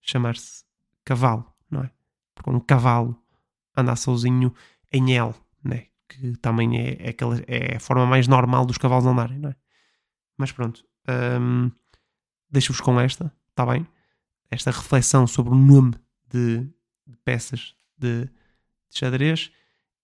chamar-se 0.00 0.64
cavalo, 1.04 1.52
não 1.70 1.82
é? 1.82 1.90
Porque 2.34 2.50
um 2.50 2.61
cavalo 2.61 3.20
anda 3.76 3.94
sozinho 3.96 4.54
em 4.92 5.16
L, 5.16 5.34
né? 5.62 5.88
que 6.08 6.37
também 6.38 6.78
é, 6.78 6.96
é, 7.06 7.08
aquela, 7.11 7.37
é 7.46 7.76
a 7.76 7.80
forma 7.80 8.06
mais 8.06 8.26
normal 8.26 8.64
dos 8.64 8.78
cavalos 8.78 9.06
andarem, 9.06 9.38
não 9.38 9.50
é? 9.50 9.56
Mas 10.37 10.50
pronto, 10.50 10.84
um, 11.40 11.70
deixo-vos 12.50 12.80
com 12.80 12.98
esta, 12.98 13.32
está 13.50 13.66
bem? 13.66 13.87
Esta 14.50 14.70
reflexão 14.70 15.26
sobre 15.26 15.52
o 15.52 15.56
nome 15.56 15.94
de, 16.31 16.61
de 17.07 17.17
peças 17.25 17.75
de, 17.97 18.25
de, 18.25 18.31
xadrez 18.91 19.51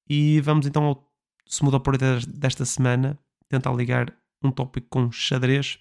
e 0.08 0.40
vamos 0.40 0.66
então 0.66 0.84
ao 0.84 1.14
mudou 1.62 1.80
por 1.80 1.96
desta 1.98 2.64
semana 2.64 3.18
tentar 3.48 3.72
ligar 3.72 4.12
um 4.42 4.50
tópico 4.50 4.88
com 4.88 5.12
xadrez. 5.12 5.78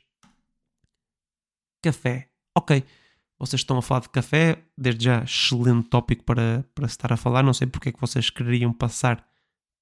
Café. 1.82 2.30
Ok, 2.56 2.84
vocês 3.40 3.62
estão 3.62 3.78
a 3.78 3.82
falar 3.82 4.02
de 4.02 4.10
café, 4.10 4.64
desde 4.78 5.06
já 5.06 5.24
excelente 5.24 5.90
tópico 5.90 6.24
para, 6.24 6.64
para 6.76 6.86
estar 6.86 7.12
a 7.12 7.18
falar. 7.18 7.44
Não 7.44 7.54
sei 7.54 7.66
porque 7.66 7.90
é 7.90 7.92
que 7.92 8.00
vocês 8.00 8.30
quereriam 8.30 8.72
passar 8.72 9.28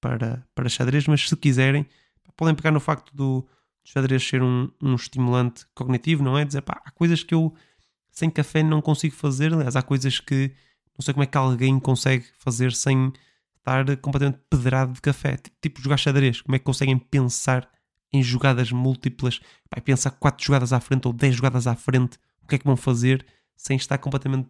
para, 0.00 0.46
para 0.54 0.68
xadrez, 0.68 1.06
mas 1.06 1.28
se 1.28 1.36
quiserem, 1.36 1.86
podem 2.36 2.54
pegar 2.54 2.70
no 2.70 2.80
facto 2.80 3.14
do, 3.14 3.46
xadrez 3.84 4.26
ser 4.26 4.42
um, 4.42 4.70
um 4.80 4.94
estimulante 4.94 5.66
cognitivo, 5.74 6.22
não 6.22 6.38
é? 6.38 6.44
Dizer, 6.44 6.62
pá, 6.62 6.80
há 6.84 6.90
coisas 6.90 7.22
que 7.22 7.34
eu 7.34 7.54
sem 8.12 8.30
café 8.30 8.62
não 8.62 8.80
consigo 8.80 9.14
fazer, 9.14 9.52
aliás, 9.52 9.74
há 9.74 9.82
coisas 9.82 10.20
que 10.20 10.52
não 10.96 11.02
sei 11.02 11.14
como 11.14 11.24
é 11.24 11.26
que 11.26 11.38
alguém 11.38 11.80
consegue 11.80 12.26
fazer 12.38 12.72
sem 12.72 13.12
estar 13.58 13.96
completamente 13.96 14.38
pedrado 14.50 14.92
de 14.92 15.00
café. 15.00 15.38
Tipo 15.60 15.80
jogar 15.80 15.96
xadrez, 15.96 16.42
como 16.42 16.54
é 16.54 16.58
que 16.58 16.64
conseguem 16.64 16.98
pensar 16.98 17.68
em 18.12 18.22
jogadas 18.22 18.70
múltiplas, 18.70 19.40
vai 19.70 19.80
pensar 19.80 20.10
quatro 20.10 20.44
jogadas 20.44 20.72
à 20.72 20.80
frente 20.80 21.08
ou 21.08 21.14
10 21.14 21.34
jogadas 21.34 21.66
à 21.66 21.74
frente, 21.74 22.18
o 22.42 22.46
que 22.46 22.56
é 22.56 22.58
que 22.58 22.66
vão 22.66 22.76
fazer 22.76 23.24
sem 23.56 23.76
estar 23.76 23.96
completamente 23.96 24.48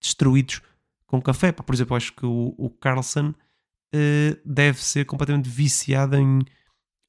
destruídos 0.00 0.62
com 1.06 1.20
café. 1.20 1.52
Por 1.52 1.74
exemplo, 1.74 1.96
acho 1.96 2.14
que 2.14 2.24
o, 2.24 2.54
o 2.56 2.70
Carlson 2.70 3.30
uh, 3.30 4.40
deve 4.44 4.82
ser 4.82 5.04
completamente 5.04 5.48
viciado 5.48 6.16
em, 6.16 6.40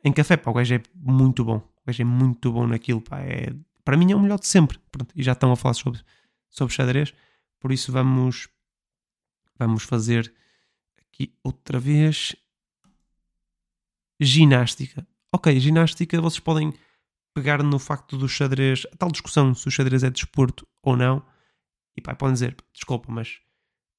em 0.04 0.12
café. 0.12 0.36
Pá, 0.36 0.52
o 0.52 0.54
gajo 0.54 0.76
é 0.76 0.82
muito 0.94 1.46
bom. 1.46 1.58
O 1.58 1.86
gajo 1.88 2.02
é 2.02 2.06
muito 2.06 2.52
bom 2.52 2.68
naquilo. 2.68 3.00
Pá. 3.00 3.22
É, 3.22 3.54
para 3.84 3.98
mim 3.98 4.12
é 4.12 4.16
o 4.16 4.20
melhor 4.20 4.40
de 4.40 4.48
sempre. 4.48 4.80
Pronto, 4.92 5.14
e 5.16 5.24
já 5.24 5.34
estão 5.34 5.52
a 5.52 5.56
falar 5.56 5.74
sobre, 5.74 6.02
sobre 6.50 6.74
xadrez. 6.74 7.14
Por 7.60 7.72
isso 7.72 7.92
vamos, 7.92 8.48
vamos 9.58 9.84
fazer 9.84 10.34
aqui 10.98 11.34
outra 11.44 11.80
vez 11.80 12.36
ginástica. 14.20 15.08
Ok, 15.34 15.60
ginástica 15.60 16.20
vocês 16.22 16.40
podem 16.40 16.74
pegar 17.34 17.64
no 17.64 17.80
facto 17.80 18.18
do 18.18 18.28
xadrez, 18.28 18.86
a 18.92 18.98
tal 18.98 19.12
discussão 19.12 19.54
se 19.54 19.68
o 19.68 19.72
xadrez 19.72 20.04
é 20.04 20.10
desporto 20.10 20.68
ou 20.82 20.98
não, 20.98 21.24
e 21.96 22.02
pá, 22.02 22.16
podem 22.16 22.34
dizer, 22.34 22.58
desculpa, 22.74 23.12
mas 23.12 23.40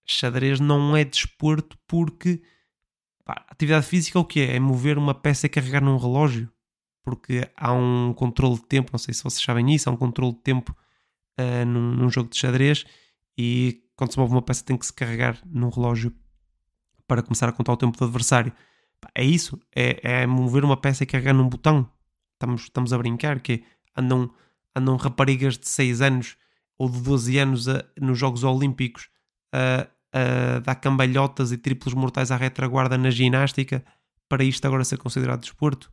xadrez 0.05 0.61
não 0.61 0.97
é 0.97 1.05
desporto 1.05 1.79
porque 1.87 2.43
pá, 3.25 3.45
atividade 3.49 3.87
física 3.87 4.19
o 4.19 4.25
que 4.25 4.41
é? 4.41 4.57
É 4.57 4.61
mover 4.61 4.99
uma 4.99 5.15
peça 5.15 5.47
e 5.47 5.49
carregar 5.51 5.83
num 5.83 5.97
relógio. 5.97 6.51
Porque 7.03 7.49
há 7.57 7.73
um 7.73 8.13
controle 8.13 8.57
de 8.57 8.67
tempo, 8.67 8.91
não 8.93 8.99
sei 8.99 9.15
se 9.15 9.23
vocês 9.23 9.43
sabem 9.43 9.75
isso, 9.75 9.89
há 9.89 9.93
um 9.93 9.97
controle 9.97 10.35
de 10.35 10.41
tempo 10.41 10.77
uh, 11.39 11.65
num, 11.67 11.95
num, 11.95 12.11
jogo 12.11 12.29
de 12.29 12.37
xadrez 12.37 12.85
e 13.37 13.83
quando 13.97 14.13
se 14.13 14.19
move 14.19 14.33
uma 14.33 14.43
peça 14.43 14.65
tem 14.65 14.77
que 14.77 14.87
se 14.87 14.93
carregar 14.93 15.39
num 15.47 15.71
relógio 15.71 16.15
para 17.07 17.23
começar 17.23 17.49
a 17.49 17.53
contar 17.53 17.73
o 17.73 17.77
tempo 17.77 17.97
do 17.97 18.05
adversário. 18.05 18.53
É 19.15 19.25
isso, 19.25 19.59
é, 19.75 20.23
é 20.23 20.27
mover 20.27 20.65
uma 20.65 20.77
peça 20.77 21.03
e 21.03 21.07
carregar 21.07 21.33
num 21.33 21.49
botão. 21.49 21.91
Estamos, 22.35 22.63
estamos 22.63 22.93
a 22.93 22.99
brincar 22.99 23.41
que 23.41 23.65
andam, 23.97 24.31
andam 24.77 24.97
raparigas 24.97 25.59
de 25.59 25.69
6 25.69 26.03
anos 26.03 26.37
ou 26.79 26.89
de 26.89 27.01
12 27.01 27.39
anos 27.39 27.69
a, 27.69 27.85
nos 28.01 28.19
Jogos 28.19 28.45
Olímpicos 28.45 29.09
a, 29.53 29.87
a 30.13 30.61
dar 30.61 30.75
cambalhotas 30.77 31.53
e 31.53 31.59
triplos 31.59 31.95
mortais 31.95 32.31
à 32.31 32.37
retaguarda 32.37 32.97
na 32.97 33.11
ginástica 33.11 33.85
para 34.29 34.45
isto 34.45 34.65
agora 34.67 34.85
ser 34.85 34.99
considerado 34.99 35.41
desporto. 35.41 35.93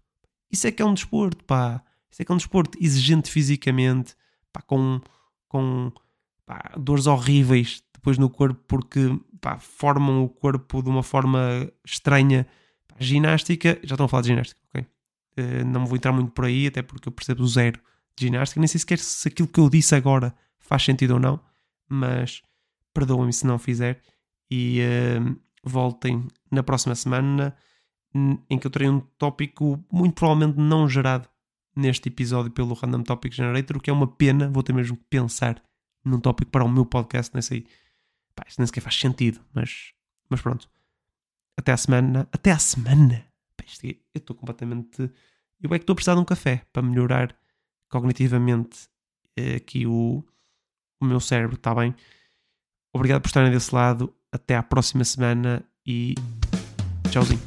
Isso 0.52 0.68
é 0.68 0.72
que 0.72 0.82
é 0.82 0.86
um 0.86 0.94
desporto, 0.94 1.44
pá. 1.44 1.84
Isso 2.10 2.22
é 2.22 2.26
que 2.26 2.32
é 2.32 2.36
um 2.36 2.38
desporto 2.38 2.78
exigente 2.82 3.30
fisicamente, 3.30 4.16
pá, 4.52 4.62
com, 4.62 5.02
com 5.48 5.92
pá, 6.46 6.74
dores 6.78 7.06
horríveis 7.06 7.84
depois 7.94 8.18
no 8.18 8.30
corpo 8.30 8.60
porque 8.68 9.20
pá, 9.42 9.58
formam 9.60 10.24
o 10.24 10.30
corpo 10.30 10.82
de 10.82 10.90
uma 10.90 11.04
forma 11.04 11.72
estranha. 11.86 12.48
Pá, 12.88 12.96
ginástica, 13.00 13.80
já 13.84 13.96
estão 13.96 14.06
a 14.06 14.10
falar 14.10 14.22
de 14.22 14.30
ginástica, 14.30 14.62
ok? 14.70 14.86
Uh, 15.38 15.66
não 15.66 15.86
vou 15.86 15.96
entrar 15.96 16.12
muito 16.12 16.32
por 16.32 16.46
aí, 16.46 16.68
até 16.68 16.82
porque 16.82 17.08
eu 17.08 17.12
percebo 17.12 17.46
zero 17.46 17.80
de 18.16 18.26
ginástica. 18.26 18.60
Nem 18.60 18.68
sei 18.68 18.80
sequer 18.80 19.00
se 19.00 19.28
aquilo 19.28 19.48
que 19.48 19.60
eu 19.60 19.70
disse 19.70 19.94
agora 19.94 20.34
faz 20.58 20.84
sentido 20.84 21.16
ou 21.16 21.20
não, 21.20 21.40
mas 21.88 22.42
perdoem-me 22.94 23.34
se 23.34 23.46
não 23.46 23.60
fizer 23.60 24.02
e 24.50 24.82
uh, 24.82 25.40
voltem 25.64 26.28
na 26.52 26.64
próxima 26.64 26.96
semana 26.96 27.56
em 28.14 28.58
que 28.58 28.66
eu 28.66 28.72
terei 28.72 28.90
um 28.90 29.00
tópico 29.00 29.84
muito 29.92 30.16
provavelmente 30.16 30.58
não 30.58 30.88
gerado 30.88 31.30
neste 31.76 32.10
episódio 32.10 32.52
pelo 32.52 32.74
Random 32.74 33.04
Topic 33.04 33.34
Generator, 33.34 33.78
o 33.78 33.80
que 33.80 33.90
é 33.90 33.94
uma 33.94 34.08
pena, 34.08 34.50
vou 34.50 34.64
ter 34.64 34.74
mesmo 34.74 34.98
que 34.98 35.04
pensar 35.10 35.62
num 36.04 36.20
tópico 36.20 36.50
para 36.50 36.64
o 36.64 36.70
meu 36.70 36.86
podcast, 36.86 37.34
nem 37.34 37.42
sei, 37.42 37.68
pá, 38.36 38.44
isso 38.48 38.60
nem 38.60 38.66
sequer 38.66 38.82
faz 38.82 38.96
sentido, 38.96 39.40
mas, 39.54 39.94
mas 40.30 40.42
pronto. 40.42 40.70
Até 41.56 41.72
à 41.72 41.78
semana, 41.78 42.28
até 42.32 42.52
à 42.52 42.58
semana, 42.58 43.24
pá, 43.56 43.64
isto, 43.68 43.86
eu 43.86 43.96
estou 44.16 44.36
completamente, 44.36 45.02
eu 45.62 45.74
é 45.74 45.78
que 45.78 45.84
estou 45.84 45.94
a 45.94 45.96
precisar 45.96 46.16
de 46.16 46.22
um 46.22 46.26
café 46.26 46.64
para 46.74 46.82
melhorar 46.82 47.36
cognitivamente 47.90 48.90
eh, 49.36 49.56
aqui 49.56 49.86
o, 49.86 50.24
o 51.00 51.06
meu 51.06 51.20
cérebro, 51.20 51.56
está 51.56 51.74
bem? 51.76 51.96
Obrigado 52.94 53.22
por 53.22 53.28
estarem 53.28 53.52
desse 53.52 53.74
lado. 53.74 54.14
Até 54.32 54.56
à 54.56 54.64
próxima 54.64 55.04
semana 55.04 55.64
e 55.86 56.16
tchauzinho. 57.10 57.47